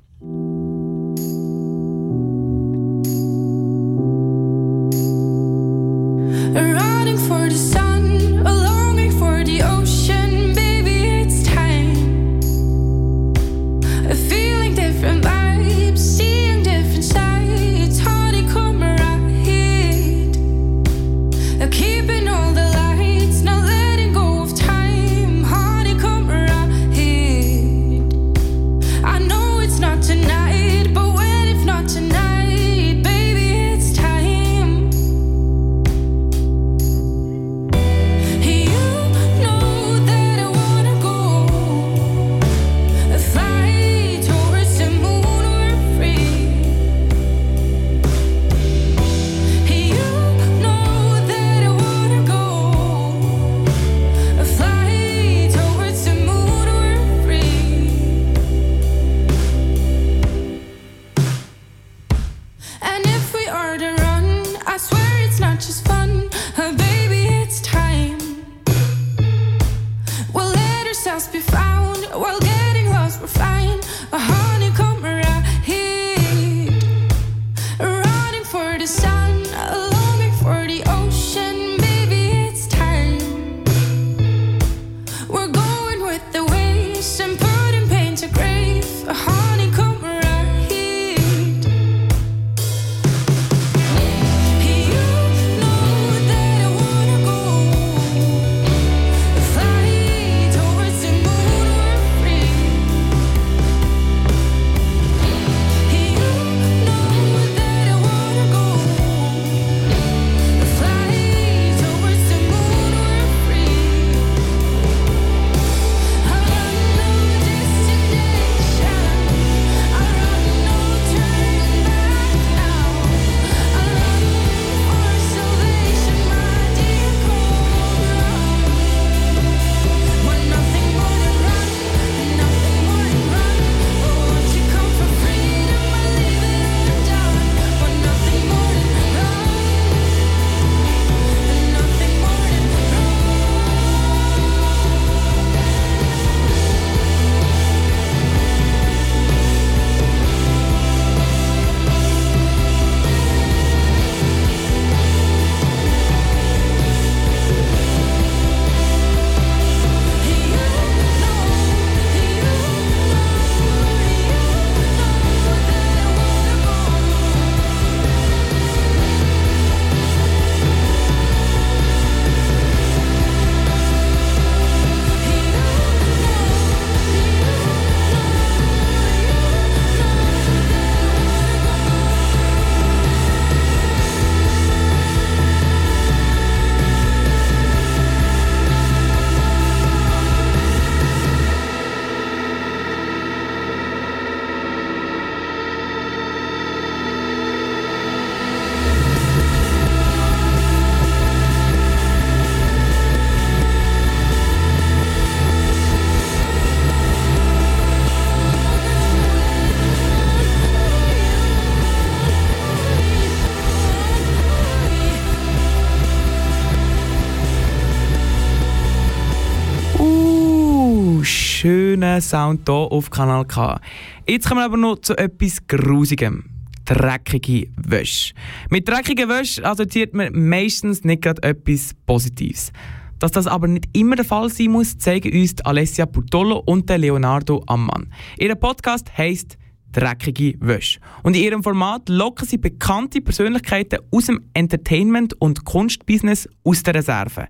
Sound 222.28 222.68
hier 222.68 222.74
auf 222.74 223.10
Kanal 223.10 223.46
K. 223.46 223.80
Jetzt 224.26 224.46
kommen 224.46 224.60
wir 224.60 224.66
aber 224.66 224.76
noch 224.76 224.96
zu 224.96 225.16
etwas 225.16 225.66
Grusigem. 225.66 226.44
Dreckige 226.84 227.70
Wäsche. 227.76 228.34
Mit 228.68 228.86
dreckiger 228.86 229.28
Wäsche 229.28 229.64
assoziiert 229.64 230.12
man 230.14 230.32
meistens 230.48 231.04
nicht 231.04 231.22
gerade 231.22 231.42
etwas 231.42 231.94
Positives. 232.06 232.70
Dass 233.18 233.32
das 233.32 233.46
aber 233.46 233.66
nicht 233.66 233.88
immer 233.96 234.16
der 234.16 234.24
Fall 234.24 234.50
sein 234.50 234.70
muss, 234.70 234.98
zeigen 234.98 235.32
uns 235.32 235.60
Alessia 235.62 236.06
Purtolo 236.06 236.58
und 236.66 236.88
Leonardo 236.88 237.62
Ammann. 237.66 238.12
Ihr 238.38 238.54
Podcast 238.54 239.16
heisst 239.16 239.56
Dreckige 239.92 240.54
Wäsche. 240.60 241.00
Und 241.22 241.34
in 241.34 241.44
ihrem 241.44 241.62
Format 241.62 242.10
locken 242.10 242.46
sie 242.46 242.58
bekannte 242.58 243.22
Persönlichkeiten 243.22 244.00
aus 244.10 244.26
dem 244.26 244.42
Entertainment- 244.52 245.34
und 245.40 245.64
Kunstbusiness 245.64 246.46
aus 246.62 246.82
der 246.82 246.96
Reserve. 246.96 247.48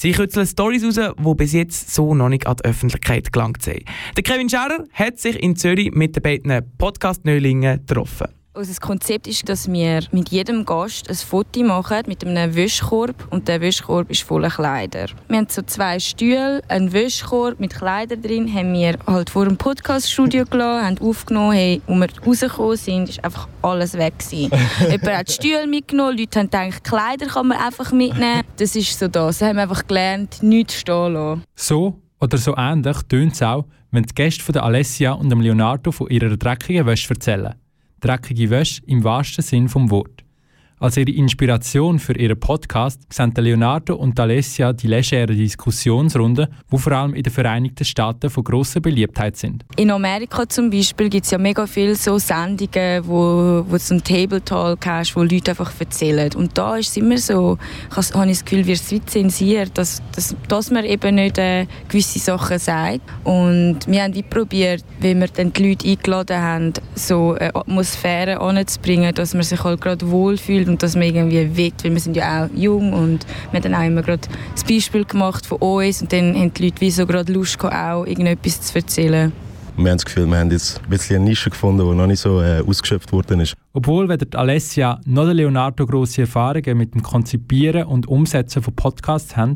Sie 0.00 0.12
kürzeln 0.12 0.46
Stories 0.46 0.84
raus, 0.84 1.14
die 1.18 1.34
bis 1.34 1.52
jetzt 1.52 1.92
so 1.92 2.14
noch 2.14 2.28
nicht 2.28 2.46
an 2.46 2.56
die 2.56 2.68
Öffentlichkeit 2.68 3.32
gelangt 3.32 3.62
sind. 3.62 3.82
Der 4.16 4.22
Kevin 4.22 4.48
Scherer 4.48 4.84
hat 4.92 5.18
sich 5.18 5.42
in 5.42 5.56
Zürich 5.56 5.90
mit 5.90 6.14
den 6.14 6.22
beiden 6.22 6.72
Podcast-Neulingen 6.78 7.84
getroffen. 7.84 8.37
Unser 8.58 8.80
Konzept 8.80 9.28
ist, 9.28 9.48
dass 9.48 9.70
wir 9.70 10.00
mit 10.10 10.30
jedem 10.30 10.64
Gast 10.64 11.08
ein 11.08 11.14
Foto 11.14 11.62
machen 11.62 12.02
mit 12.08 12.26
einem 12.26 12.56
Wäschkorb 12.56 13.28
und 13.30 13.46
der 13.46 13.60
Wäschkorb 13.60 14.10
ist 14.10 14.24
voller 14.24 14.50
Kleider. 14.50 15.06
Wir 15.28 15.36
haben 15.36 15.46
so 15.48 15.62
zwei 15.62 16.00
Stühle, 16.00 16.60
einen 16.66 16.92
Wäschkorb 16.92 17.60
mit 17.60 17.72
Kleidern 17.72 18.20
drin, 18.20 18.52
haben 18.52 18.72
wir 18.72 18.98
halt 19.06 19.30
vor 19.30 19.44
dem 19.44 19.56
Podcaststudio 19.56 20.44
gelassen, 20.44 20.84
haben 20.84 21.08
aufgenommen, 21.08 21.52
hey, 21.52 21.80
als 21.86 22.00
wir 22.00 22.22
rausgekommen 22.26 22.76
sind, 22.76 23.08
ist 23.10 23.24
einfach 23.24 23.46
alles 23.62 23.94
weg 23.96 24.18
gewesen. 24.18 24.50
Jemand 24.90 25.06
hat 25.06 25.28
die 25.28 25.32
Stühle 25.34 25.66
mitgenommen, 25.68 26.18
Leute 26.18 26.40
haben 26.40 26.50
gedacht, 26.50 26.82
Kleider 26.82 27.26
kann 27.26 27.46
man 27.46 27.58
einfach 27.58 27.92
mitnehmen. 27.92 28.42
Das 28.56 28.74
ist 28.74 28.98
so 28.98 29.06
das. 29.06 29.40
Wir 29.40 29.50
haben 29.50 29.58
einfach 29.58 29.86
gelernt, 29.86 30.42
nichts 30.42 30.80
stehen 30.80 31.12
lassen. 31.12 31.44
So 31.54 32.02
oder 32.18 32.36
so 32.36 32.56
ähnlich 32.56 32.96
tönt 33.08 33.34
es 33.34 33.40
auch, 33.40 33.66
wenn 33.92 34.02
die 34.02 34.14
Gäste 34.16 34.42
von 34.42 34.52
der 34.52 34.64
Alessia 34.64 35.12
und 35.12 35.30
dem 35.30 35.42
Leonardo 35.42 35.92
von 35.92 36.08
ihrer 36.08 36.36
dreckigen 36.36 36.86
Wäsche 36.86 37.10
erzählen 37.10 37.54
dreckige 38.00 38.50
Wäsche 38.50 38.82
im 38.86 39.04
wahrsten 39.04 39.42
Sinn 39.42 39.68
vom 39.68 39.90
Wort. 39.90 40.24
Als 40.80 40.96
ihre 40.96 41.10
Inspiration 41.10 41.98
für 41.98 42.16
ihren 42.16 42.38
Podcast 42.38 43.00
sehen 43.12 43.32
Leonardo 43.36 43.96
und 43.96 44.18
Alessia 44.20 44.72
die 44.72 44.86
legere 44.86 45.34
Diskussionsrunde, 45.34 46.48
die 46.72 46.78
vor 46.78 46.92
allem 46.92 47.14
in 47.14 47.24
den 47.24 47.32
Vereinigten 47.32 47.84
Staaten 47.84 48.30
von 48.30 48.44
grosser 48.44 48.78
Beliebtheit 48.78 49.36
sind. 49.36 49.64
In 49.76 49.90
Amerika 49.90 50.48
zum 50.48 50.70
Beispiel 50.70 51.08
gibt 51.08 51.24
es 51.24 51.32
ja 51.32 51.38
mega 51.38 51.66
viele 51.66 51.96
so 51.96 52.18
Sendungen, 52.18 53.04
wo, 53.08 53.64
wo 53.68 53.76
so 53.76 53.94
ein 53.94 54.04
Table 54.04 54.40
Talk 54.44 54.86
hast, 54.86 55.16
wo 55.16 55.22
Leute 55.24 55.50
einfach 55.50 55.72
erzählen. 55.80 56.32
Und 56.36 56.56
da 56.56 56.76
ist 56.76 56.90
es 56.90 56.96
immer 56.96 57.18
so, 57.18 57.58
ich 57.90 58.14
habe 58.14 58.28
das 58.28 58.44
Gefühl, 58.44 58.64
wir 58.64 58.76
sind 58.76 59.10
zensiert, 59.10 59.76
dass, 59.76 60.00
dass, 60.14 60.36
dass 60.46 60.70
man 60.70 60.84
eben 60.84 61.16
nicht 61.16 61.38
äh, 61.38 61.66
gewisse 61.88 62.20
Sachen 62.20 62.60
sagt. 62.60 63.00
Und 63.24 63.80
wir 63.88 64.04
haben 64.04 64.14
wie 64.14 64.22
probiert, 64.22 64.84
wenn 65.00 65.18
wir 65.18 65.28
dann 65.28 65.52
die 65.52 65.70
Leute 65.70 65.88
eingeladen 65.88 66.40
haben, 66.40 66.72
so 66.94 67.34
eine 67.34 67.52
Atmosphäre 67.56 68.40
anzubringen, 68.40 69.12
dass 69.12 69.34
man 69.34 69.42
sich 69.42 69.64
halt 69.64 69.80
gerade 69.80 70.08
wohlfühlt 70.08 70.67
und 70.68 70.82
dass 70.82 70.94
man 70.94 71.04
irgendwie 71.04 71.56
will, 71.56 71.72
weil 71.82 71.92
wir 71.92 72.00
sind 72.00 72.16
ja 72.16 72.44
auch 72.44 72.50
jung 72.54 72.92
und 72.92 73.26
wir 73.50 73.60
haben 73.60 73.72
dann 73.72 73.74
auch 73.74 73.86
immer 73.86 74.02
gerade 74.02 74.28
das 74.52 74.64
Beispiel 74.64 75.04
gemacht 75.04 75.46
von 75.46 75.58
uns 75.58 76.02
und 76.02 76.12
dann 76.12 76.34
haben 76.34 76.52
die 76.54 76.64
Leute 76.64 76.80
wie 76.80 76.90
so 76.90 77.06
gerade 77.06 77.32
Lust 77.32 77.58
gehabt, 77.58 77.74
auch 77.74 78.04
irgendetwas 78.06 78.60
zu 78.60 78.76
erzählen. 78.76 79.32
Wir 79.76 79.90
haben 79.92 79.98
das 79.98 80.06
Gefühl, 80.06 80.26
wir 80.26 80.38
haben 80.38 80.50
jetzt 80.50 80.82
ein 80.82 80.90
bisschen 80.90 81.16
eine 81.16 81.26
Nische 81.26 81.50
gefunden, 81.50 81.88
die 81.88 81.96
noch 81.96 82.08
nicht 82.08 82.18
so 82.18 82.40
äh, 82.40 82.64
ausgeschöpft 82.66 83.12
worden 83.12 83.38
ist. 83.38 83.54
Obwohl 83.72 84.08
weder 84.08 84.36
Alessia 84.36 85.00
noch 85.06 85.24
der 85.24 85.34
Leonardo 85.34 85.86
grosse 85.86 86.22
Erfahrungen 86.22 86.76
mit 86.76 86.94
dem 86.94 87.02
Konzipieren 87.04 87.84
und 87.84 88.08
Umsetzen 88.08 88.60
von 88.60 88.74
Podcasts 88.74 89.36
haben, 89.36 89.54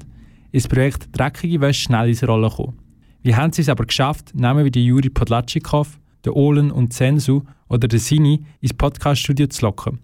ist 0.53 0.67
das 0.67 0.73
Projekt 0.73 1.09
Dreckige 1.11 1.61
Wäsche 1.61 1.83
schnell 1.83 2.09
ins 2.09 2.23
Rollen 2.23 2.49
gekommen. 2.49 2.79
Wie 3.23 3.35
haben 3.35 3.53
sie 3.53 3.63
es 3.63 3.69
aber 3.69 3.85
geschafft, 3.85 4.33
Namen 4.33 4.65
wie 4.65 4.85
Juri 4.85 5.11
Podlatschikow, 5.11 5.89
der 6.25 6.37
Olen 6.37 6.71
und 6.71 6.93
Sensu 6.93 7.43
oder 7.69 7.89
der 7.89 7.99
Sini 7.99 8.45
ins 8.61 8.75
Podcaststudio 8.75 9.49
zu 9.49 9.67
locken? 9.67 9.99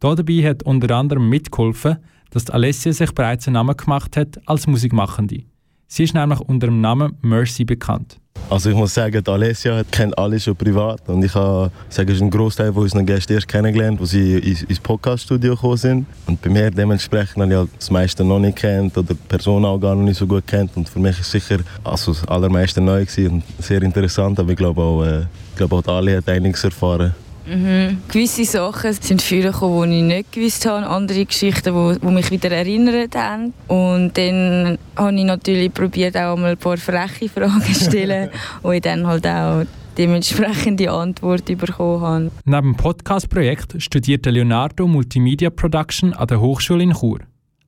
Dabei 0.00 0.48
hat 0.48 0.62
unter 0.62 0.96
anderem 0.96 1.28
mitgeholfen, 1.28 1.98
dass 2.30 2.48
Alessia 2.48 2.92
sich 2.92 3.12
bereits 3.12 3.46
einen 3.46 3.54
Namen 3.54 3.76
gemacht 3.76 4.16
hat 4.16 4.40
als 4.46 4.66
Musikmachende. 4.66 5.42
Sie 5.88 6.04
ist 6.04 6.14
nämlich 6.14 6.40
unter 6.40 6.68
dem 6.68 6.80
Namen 6.80 7.16
Mercy 7.20 7.64
bekannt. 7.64 8.16
Also 8.48 8.70
ich 8.70 8.76
muss 8.76 8.94
sagen, 8.94 9.22
Alessia 9.26 9.82
kennt 9.90 10.16
alle 10.16 10.40
schon 10.40 10.56
privat 10.56 11.08
und 11.08 11.22
ich 11.24 11.34
habe 11.34 11.70
sagen, 11.88 12.10
ist 12.10 12.22
ein 12.22 12.30
Großteil 12.30 12.72
von 12.72 12.84
unseren 12.84 13.04
Gästen 13.04 13.34
erst 13.34 13.48
kennengelernt, 13.48 14.00
wo 14.00 14.04
sie 14.04 14.38
ins 14.38 14.80
Podcaststudio 14.80 15.54
gekommen 15.54 15.76
sind. 15.76 16.06
Und 16.26 16.40
bei 16.40 16.48
mir 16.48 16.70
dementsprechend 16.70 17.42
habe 17.42 17.52
ich 17.52 17.58
halt 17.58 17.70
das 17.76 17.90
meiste 17.90 18.24
noch 18.24 18.38
nicht 18.38 18.56
kennt 18.56 18.96
oder 18.96 19.14
die 19.14 19.28
Person 19.28 19.64
auch 19.64 19.78
gar 19.78 19.94
noch 19.94 20.02
nicht 20.02 20.16
so 20.16 20.26
gut 20.26 20.46
kennt. 20.46 20.76
Und 20.76 20.88
für 20.88 20.98
mich 20.98 21.20
ist 21.20 21.30
sicher 21.30 21.58
also 21.84 22.12
das 22.12 22.26
allermeiste 22.26 22.80
neu 22.80 23.04
und 23.28 23.42
sehr 23.58 23.82
interessant. 23.82 24.38
Aber 24.38 24.50
ich 24.50 24.56
glaube 24.56 24.80
auch, 24.80 25.04
äh, 25.04 25.20
ich 25.20 25.56
glaube 25.56 25.76
auch 25.76 25.86
Ali 25.86 26.14
hat 26.14 26.28
einiges 26.28 26.64
erfahren. 26.64 27.14
Mhm. 27.46 27.98
Gewisse 28.08 28.44
Sachen 28.44 28.92
sind 28.92 29.22
vorgekommen, 29.22 29.90
die 29.90 29.98
ich 29.98 30.04
nicht 30.04 30.32
gewusst 30.32 30.66
habe, 30.66 30.86
andere 30.86 31.24
Geschichten, 31.24 31.74
die, 31.74 31.98
die 31.98 32.12
mich 32.12 32.30
wieder 32.30 32.50
erinnert 32.50 33.14
haben. 33.16 33.52
Und 33.68 34.16
dann 34.16 34.78
habe 34.96 35.14
ich 35.14 35.24
natürlich 35.24 35.72
probiert, 35.72 36.16
auch 36.16 36.36
mal 36.36 36.52
ein 36.52 36.58
paar 36.58 36.76
freche 36.76 37.28
Fragen 37.28 37.62
zu 37.62 37.84
stellen, 37.84 38.30
wo 38.62 38.72
ich 38.72 38.82
dann 38.82 39.06
halt 39.06 39.26
auch 39.26 39.64
dementsprechende 39.98 40.90
Antwort 40.90 41.44
bekommen 41.44 42.00
habe. 42.00 42.30
Neben 42.44 42.72
dem 42.72 42.76
Podcast-Projekt 42.76 43.82
studierte 43.82 44.30
Leonardo 44.30 44.86
Multimedia 44.86 45.50
Production 45.50 46.12
an 46.14 46.26
der 46.26 46.40
Hochschule 46.40 46.82
in 46.82 46.94
Chur. 46.94 47.20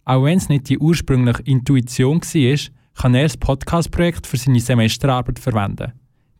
Auch 0.05 0.25
wenn 0.25 0.39
es 0.39 0.49
nicht 0.49 0.69
die 0.69 0.79
ursprüngliche 0.79 1.43
Intuition 1.43 2.21
war, 2.21 2.59
kann 2.95 3.15
er 3.15 3.25
das 3.25 3.37
Podcast-Projekt 3.37 4.27
für 4.27 4.37
seine 4.37 4.61
Semesterarbeit 4.61 5.39
verwenden. 5.39 5.93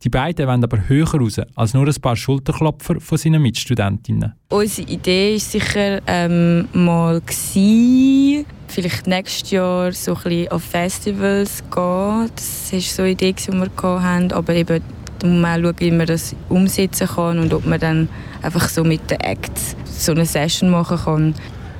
Die 0.03 0.09
beiden 0.09 0.47
wollen 0.47 0.63
aber 0.63 0.89
höher 0.89 1.07
raus 1.07 1.39
als 1.55 1.73
nur 1.73 1.87
ein 1.87 2.01
paar 2.01 2.17
Schulterklopfer 2.17 2.99
von 2.99 3.17
seinen 3.17 3.41
Mitstudentinnen. 3.41 4.33
Unsere 4.49 4.89
Idee 4.89 5.33
war 5.33 5.39
sicher 5.39 6.01
ähm, 6.07 6.67
mal, 6.73 7.21
gewesen, 7.21 8.45
vielleicht 8.67 9.07
nächstes 9.07 9.51
Jahr 9.51 9.93
so 9.93 10.15
ein 10.15 10.23
bisschen 10.23 10.51
auf 10.51 10.63
Festivals 10.63 11.63
gehen. 11.73 12.29
Das 12.35 12.73
war 12.73 12.79
so 12.81 13.01
eine 13.03 13.11
Idee, 13.11 13.33
die 13.33 13.53
wir 13.53 14.03
hatten. 14.03 14.33
Aber 14.33 14.53
eben, 14.53 14.81
da 15.19 15.27
muss 15.27 15.41
man 15.41 15.63
schauen, 15.63 15.75
wie 15.79 15.91
man 15.91 16.07
das 16.07 16.35
umsetzen 16.49 17.07
kann 17.07 17.39
und 17.39 17.53
ob 17.53 17.65
man 17.65 17.79
dann 17.79 18.09
einfach 18.41 18.67
so 18.67 18.83
mit 18.83 19.09
den 19.09 19.21
Acts 19.21 19.77
so 19.85 20.11
eine 20.11 20.25
Session 20.25 20.69
machen 20.69 20.97
kann. 20.97 21.35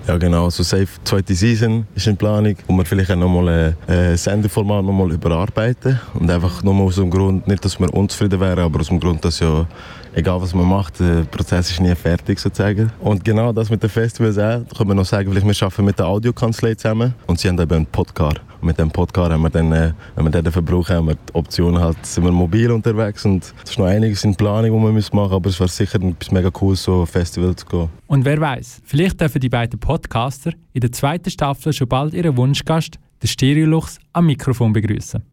Ja 0.06 0.18
genau, 0.18 0.50
so 0.50 0.64
Safe 0.64 0.88
zweite 1.06 1.34
Season 1.34 1.88
ist 1.96 2.08
in 2.08 2.18
Planung, 2.18 2.58
wo 2.68 2.76
wir 2.76 2.84
vielleicht 2.84 3.10
auch 3.12 3.16
nochmal 3.16 3.76
ein 3.88 3.90
äh, 3.90 4.18
Sendeformat 4.18 4.84
nochmal 4.84 5.14
überarbeiten 5.14 5.98
und 6.16 6.30
einfach 6.30 6.62
nochmal 6.62 6.88
aus 6.88 6.96
dem 6.96 7.10
Grund, 7.10 7.48
nicht 7.48 7.64
dass 7.64 7.80
wir 7.80 7.94
unzufrieden 7.94 8.42
wären, 8.42 8.60
aber 8.60 8.82
aus 8.82 8.90
dem 8.90 9.00
Grund, 9.00 9.24
dass 9.24 9.40
ja 9.40 9.66
egal 10.14 10.42
was 10.42 10.54
man 10.54 10.68
macht, 10.68 11.00
der 11.00 11.24
Prozess 11.24 11.72
ist 11.72 11.80
nie 11.80 11.94
fertig 11.96 12.40
sozusagen. 12.40 12.92
Und 13.00 13.24
genau 13.24 13.52
das 13.52 13.70
mit 13.70 13.82
den 13.82 13.90
Festivals 13.90 14.38
auch, 14.38 14.64
da 14.68 14.78
können 14.78 14.90
wir 14.90 14.96
noch 14.96 15.06
sagen, 15.06 15.32
vielleicht 15.32 15.46
wir 15.46 15.66
arbeiten 15.66 15.86
mit 15.86 16.00
der 16.00 16.08
Audiokanzlei 16.08 16.76
zusammen 16.76 17.14
und 17.28 17.40
sie 17.40 17.50
haben 17.50 17.60
eben 17.60 17.74
einen 17.74 17.86
Podcast. 17.86 18.42
Und 18.62 18.68
mit 18.68 18.80
dem 18.80 18.90
Podcast 18.90 19.32
haben 19.32 19.42
wir 19.42 19.50
dann, 19.50 19.72
äh, 19.72 19.94
wenn 20.16 20.26
wir 20.26 20.32
den 20.32 20.44
dafür 20.44 20.62
brauchen, 20.62 20.96
haben 20.96 21.08
wir 21.08 21.16
die 21.16 21.36
Option 21.36 21.80
halt, 21.80 22.06
sind 22.06 22.24
wir 22.24 22.32
mobil 22.32 22.72
unterwegs 22.72 23.26
und 23.26 23.44
es 23.64 23.72
ist 23.72 23.80
noch 23.80 23.86
einiges 23.86 24.24
in 24.24 24.36
Planung, 24.36 24.76
was 24.76 24.88
wir 24.88 24.94
müssen 24.94 25.16
machen, 25.16 25.34
aber 25.34 25.50
es 25.50 25.60
war 25.60 25.68
sicher 25.68 26.02
etwas 26.02 26.32
mega 26.32 26.50
cool, 26.62 26.76
so 26.76 27.02
ein 27.02 27.08
Festival 27.08 27.56
zu 27.56 27.66
gehen. 27.66 27.90
Und 28.08 28.26
wer 28.26 28.40
weiß, 28.40 28.82
vielleicht 28.86 29.20
dürfen 29.20 29.42
die 29.42 29.50
beiden 29.50 29.80
Podcaster 29.80 30.52
in 30.72 30.82
der 30.82 30.92
zweiten 30.92 31.30
Staffel 31.30 31.74
schon 31.74 31.88
bald 31.88 32.14
ihren 32.14 32.38
Wunschgast, 32.38 33.00
den 33.22 33.28
Stereolux, 33.28 34.00
am 34.14 34.28
Mikrofon 34.28 34.74
begrüßen. 34.74 35.24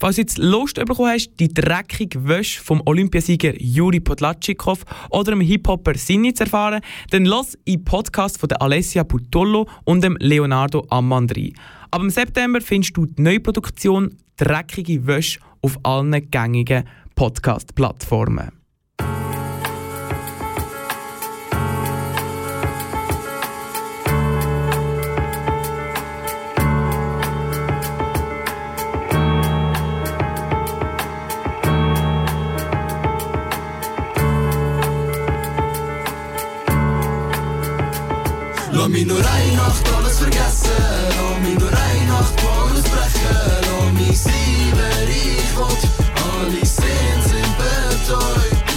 Falls 0.00 0.14
du 0.14 0.22
jetzt 0.22 0.38
Lust 0.38 0.76
bekommen 0.76 1.10
hast, 1.10 1.30
die 1.40 1.52
dreckige 1.52 2.28
Wäsche 2.28 2.62
vom 2.62 2.80
Olympiasieger 2.86 3.60
Juri 3.60 3.98
Podlatschikow 3.98 4.84
oder 5.10 5.32
dem 5.32 5.40
Hip-Hopper 5.40 5.94
Sinni 5.96 6.32
zu 6.32 6.44
erfahren, 6.44 6.82
dann 7.10 7.24
lass 7.24 7.58
in 7.64 7.84
Podcast 7.84 8.38
von 8.38 8.48
der 8.48 8.62
Alessia 8.62 9.02
Putollo 9.02 9.68
und 9.84 10.04
dem 10.04 10.16
Leonardo 10.20 10.86
Ammann 10.90 11.28
rein. 11.30 11.52
Ab 11.90 12.02
im 12.02 12.10
September 12.10 12.60
findest 12.60 12.96
du 12.96 13.06
die 13.06 13.20
neue 13.20 13.40
Produktion 13.40 14.14
«Dreckige 14.36 15.04
Wäsche» 15.04 15.40
auf 15.62 15.76
allen 15.82 16.30
gängigen 16.30 16.84
Podcast-Plattformen. 17.16 18.57
Om 38.78 38.94
in 38.94 39.08
nur 39.08 39.18
eine 39.18 39.56
Nacht 39.56 39.82
alles 39.96 40.18
vergessen. 40.18 40.70
Om 41.36 41.44
in 41.44 41.58
de 41.58 41.66
eine 41.66 42.04
Nacht 42.06 42.32
alles 42.46 42.82
brechen. 42.82 43.74
Om 43.80 43.96
in 43.96 44.14
sein, 44.14 44.72
wer 44.74 45.08
ich 45.08 45.56
will. 45.56 45.90
Alle 46.30 46.64
Sinn 46.64 47.20
sind 47.26 47.58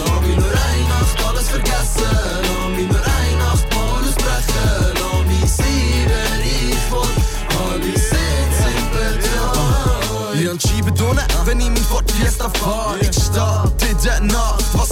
Om 0.10 0.24
in 0.32 0.38
alles 1.28 1.50
vergessen. 1.50 2.18
om 2.66 2.80
in 2.80 2.90
alles 3.78 4.16
brechen. 4.16 5.04
Om 5.14 5.30
in 5.30 5.48
sein, 5.48 6.08
wer 6.08 6.42
ich 6.46 6.92
will. 6.92 7.12
Alle 7.60 7.94
Ich 10.42 10.50
entschiebe 10.50 10.92
Tonnen, 10.96 11.26
wenn 11.46 11.60
ich 11.60 11.70
mein 11.70 12.08
Fiesta 12.18 12.50
in 13.90 13.98
der 14.04 14.20
Nacht, 14.22 14.66
was 14.74 14.90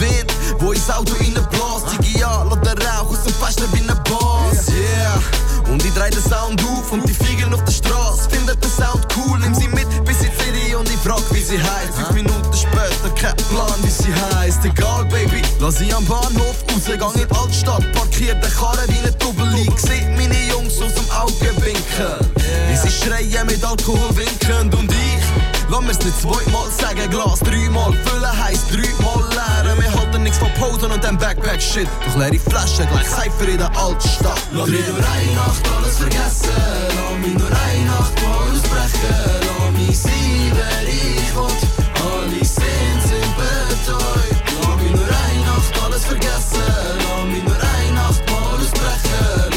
Wind, 0.00 0.32
wo 0.58 0.72
ich 0.72 0.80
in 1.20 1.34
de. 1.34 1.84
Die 2.02 2.23
Dreh 5.94 6.10
den 6.10 6.22
Sound 6.22 6.60
auf 6.64 6.90
und 6.90 7.08
die 7.08 7.14
fliegen 7.14 7.54
auf 7.54 7.62
der 7.64 7.72
Straße. 7.72 8.28
Findet 8.30 8.62
den 8.62 8.70
Sound 8.70 9.06
cool, 9.16 9.38
nimm 9.38 9.54
sie 9.54 9.68
mit 9.68 9.86
bis 10.04 10.20
in 10.22 10.30
die 10.30 10.44
City 10.54 10.74
und 10.74 10.88
ich 10.88 10.96
frag, 10.96 11.22
wie 11.30 11.40
sie 11.40 11.58
heißt. 11.58 11.94
Fünf 11.94 12.12
Minuten 12.12 12.52
später, 12.52 13.10
kein 13.14 13.36
Plan, 13.48 13.78
wie 13.82 13.90
sie 13.90 14.12
heißt. 14.12 14.64
Egal, 14.64 15.04
Baby, 15.06 15.42
lass 15.60 15.78
sie 15.78 15.92
am 15.92 16.04
Bahnhof 16.06 16.56
raus, 16.70 16.98
gang 16.98 17.14
in 17.14 17.26
die 17.26 17.34
Altstadt, 17.34 17.92
parkiert 17.92 18.42
den 18.42 18.52
Karren 18.52 18.88
wie 18.88 18.98
eine 18.98 19.12
Doppellieg. 19.12 19.78
Seht 19.78 20.08
meine 20.16 20.36
Jungs 20.50 20.80
aus 20.80 20.94
dem 20.94 21.10
Auge 21.10 21.54
winken. 21.62 22.32
Wie 22.68 22.76
sie 22.76 22.90
schreien 22.90 23.46
mit 23.46 23.64
Alkohol 23.64 24.16
winkend 24.16 24.73
Lass 25.74 25.82
mir's 25.82 25.98
nicht 26.04 26.20
zweimal 26.20 26.70
sagen, 26.70 27.10
Glas 27.10 27.40
dreimal 27.40 27.92
füllen 27.92 28.44
heisst 28.44 28.70
dreimal 28.70 29.28
leeren. 29.28 29.82
Wir 29.82 29.92
halten 29.92 30.22
nichts 30.22 30.38
von 30.38 30.52
Posen 30.54 30.92
und 30.92 31.02
dem 31.02 31.18
Backpack-Shit. 31.18 31.88
Doch 32.06 32.16
leere 32.16 32.38
Flaschen, 32.38 32.86
gleich 32.88 33.08
Cypher 33.08 33.48
in 33.48 33.58
der 33.58 33.76
Altstadt. 33.76 34.40
Lass 34.52 34.68
mich 34.68 34.86
nur 34.86 34.98
eine 34.98 35.32
Nacht 35.34 35.62
alles 35.76 35.98
vergessen. 35.98 36.50
Lass 36.94 37.26
mich 37.26 37.34
nur 37.36 37.48
eine 37.48 37.84
Nacht 37.86 38.22
mal 38.22 38.52
ausbrechen. 38.52 39.16
Lass 39.40 39.72
mich 39.76 39.98
sein, 39.98 40.52
wer 40.54 40.88
ich 40.88 41.34
will. 41.34 41.42
Alle 42.06 42.44
sind 42.44 43.34
betäubt. 43.34 44.46
Lass 44.62 44.76
mich 44.80 44.92
nur 44.92 45.08
eine 45.10 45.40
Nacht 45.44 45.74
alles 45.84 46.04
vergessen. 46.04 46.62
Lass 46.98 47.24
mich 47.26 47.42
nur 47.42 47.56
eine 47.56 47.92
Nacht 47.94 48.22
mal 48.30 48.60
ausbrechen. 48.60 49.53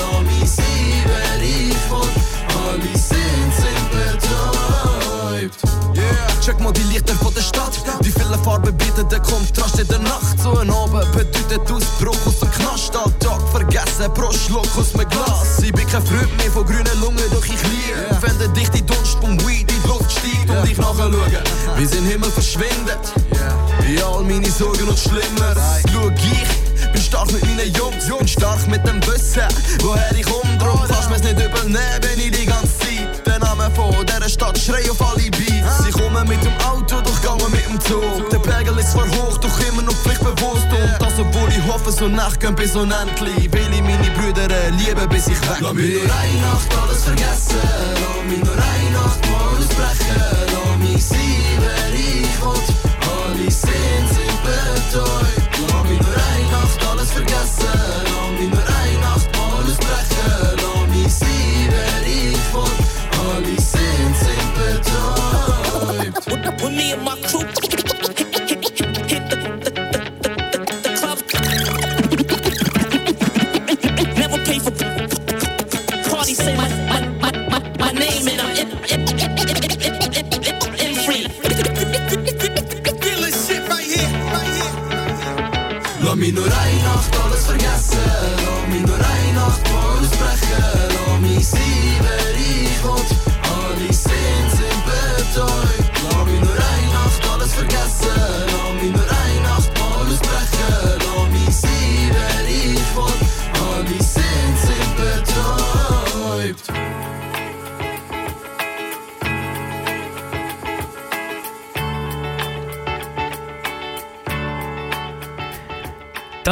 Check 6.48 6.62
mal 6.62 6.72
die 6.72 6.84
Lichter 6.84 7.14
von 7.16 7.34
der 7.34 7.42
Stadt. 7.42 7.74
Die 8.06 8.10
vielen 8.10 8.42
Farben 8.42 8.74
bieten 8.78 9.10
den 9.10 9.22
Kontrast 9.22 9.80
in 9.80 9.88
der 9.90 10.00
Nacht. 10.00 10.40
So 10.42 10.58
ein 10.58 10.70
Abend 10.70 11.12
bedeutet 11.12 11.70
Ausbruch 11.70 12.26
aus 12.26 12.40
dem 12.40 12.50
Knast. 12.52 12.96
Alltag 12.96 13.42
vergessen 13.52 14.14
pro 14.14 14.28
aus 14.28 14.94
dem 14.94 15.10
Glas. 15.10 15.60
Ich 15.62 15.74
bin 15.74 15.86
kein 15.90 16.02
Freund 16.06 16.38
mehr 16.38 16.50
von 16.50 16.66
grünen 16.66 17.02
Lungen, 17.02 17.30
doch 17.34 17.44
ich 17.44 17.62
liebe. 17.64 18.22
Wenn 18.22 18.40
der 18.40 18.48
dichte 18.48 18.82
Dunst 18.82 19.18
vom 19.20 19.38
Weed 19.46 19.70
in 19.70 19.82
die 19.84 19.88
Luft 19.90 20.10
steigt 20.10 20.50
und 20.50 20.72
ich 20.72 20.78
nachher 20.78 21.12
schaue, 21.12 21.80
wie 21.80 21.86
sie 21.86 21.98
im 21.98 22.06
Himmel 22.06 22.32
verschwindet. 22.32 23.04
Wie 23.82 24.02
all 24.02 24.24
meine 24.24 24.50
Sorgen 24.50 24.88
und 24.88 24.98
Schlimmeres. 24.98 25.84
Schau 25.92 26.08
ich. 26.12 26.92
Bin 26.94 27.02
stark 27.02 27.30
mit 27.34 27.44
meinen 27.44 27.74
Jungs, 27.74 28.08
bin 28.08 28.26
stark 28.26 28.66
mit 28.68 28.88
dem 28.88 29.06
Wissen, 29.06 29.44
woher 29.82 30.16
ich 30.16 30.26
komme. 30.26 30.58
Drum 30.60 30.80
kannst 30.88 31.10
mir's 31.10 31.24
nicht 31.24 31.34
übernehmen, 31.34 32.00
wenn 32.04 32.20
ich 32.20 32.32
die 32.32 32.46
ganze 32.46 32.80
Zeit 32.80 33.28
den 33.28 33.42
Namen 33.42 33.70
von 33.76 33.94
dieser 34.06 34.30
Stadt 34.30 34.58
schrei 34.58 34.90
auf 34.90 35.02
alle 35.02 35.30
Beats. 35.32 35.47
Komme 36.18 36.30
mit 36.30 36.44
dem 36.44 36.54
Auto, 36.66 37.00
doch 37.02 37.22
gehe 37.22 37.50
mit 37.50 37.70
dem 37.70 37.80
Zug. 37.80 38.30
Der 38.32 38.40
Pegel 38.40 38.78
ist 38.80 38.92
zwar 38.92 39.08
hoch, 39.08 39.38
doch 39.38 39.60
immer 39.68 39.84
noch 39.84 39.94
pflichtbewusst. 39.94 40.66
Und 40.66 40.96
das, 41.00 41.20
obwohl 41.20 41.50
ich 41.50 41.64
hoffe, 41.72 41.92
so 41.92 42.08
Nacht 42.08 42.40
gehen 42.40 42.56
bis 42.56 42.76
unendlich. 42.76 43.52
Will 43.54 43.68
ich 43.72 43.82
meine 43.82 44.10
Brüder 44.18 44.48
lieben, 44.72 45.10
bis 45.10 45.28
ich 45.28 45.40
weg 45.42 45.60
bin. 45.60 45.64
Lass 45.64 45.74
mich 45.74 45.94
nur 45.94 46.16
eine 46.16 46.42
Nacht 46.42 46.78
alles 46.82 47.04
vergessen. 47.04 47.62
Lass 47.94 48.32
mich 48.32 48.44
nur 48.44 48.54
eine 48.54 48.92
Nacht 48.98 49.30
mal 49.30 49.58
ausbrechen. 49.60 50.16
Lass 50.54 50.90
mich 50.90 51.06
sein, 51.06 51.47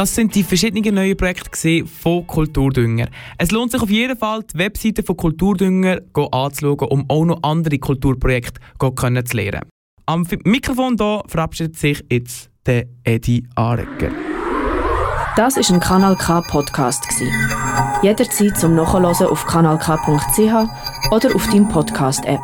Das 0.06 0.14
sind 0.14 0.36
die 0.36 0.44
verschiedenen 0.44 0.94
neuen 0.94 1.16
Projekte 1.16 1.84
von 1.84 2.24
Kulturdünger. 2.28 3.08
Es 3.38 3.50
lohnt 3.50 3.72
sich 3.72 3.82
auf 3.82 3.90
jeden 3.90 4.16
Fall, 4.16 4.44
die 4.44 4.56
Webseite 4.56 5.02
von 5.02 5.16
Kulturdünger 5.16 5.98
anzuschauen, 6.30 6.88
um 6.90 7.04
auch 7.08 7.24
noch 7.24 7.42
andere 7.42 7.76
Kulturprojekte 7.76 8.60
zu 8.78 9.36
lernen. 9.36 9.62
Am 10.06 10.24
Mikrofon 10.44 10.94
hier 10.96 11.24
verabschiedet 11.26 11.76
sich 11.76 12.04
jetzt 12.08 12.50
der 12.66 12.86
Eddie 13.02 13.48
Arecker. 13.56 14.12
Das 15.34 15.56
ist 15.56 15.72
ein 15.72 15.80
Kanal 15.80 16.14
K 16.14 16.40
Podcast. 16.42 17.04
Jederzeit 18.00 18.56
zum 18.56 18.76
Nachhören 18.76 19.06
auf 19.06 19.44
kanalk.ch 19.44 21.10
oder 21.10 21.34
auf 21.34 21.46
deinem 21.48 21.68
Podcast 21.68 22.24
App. 22.26 22.38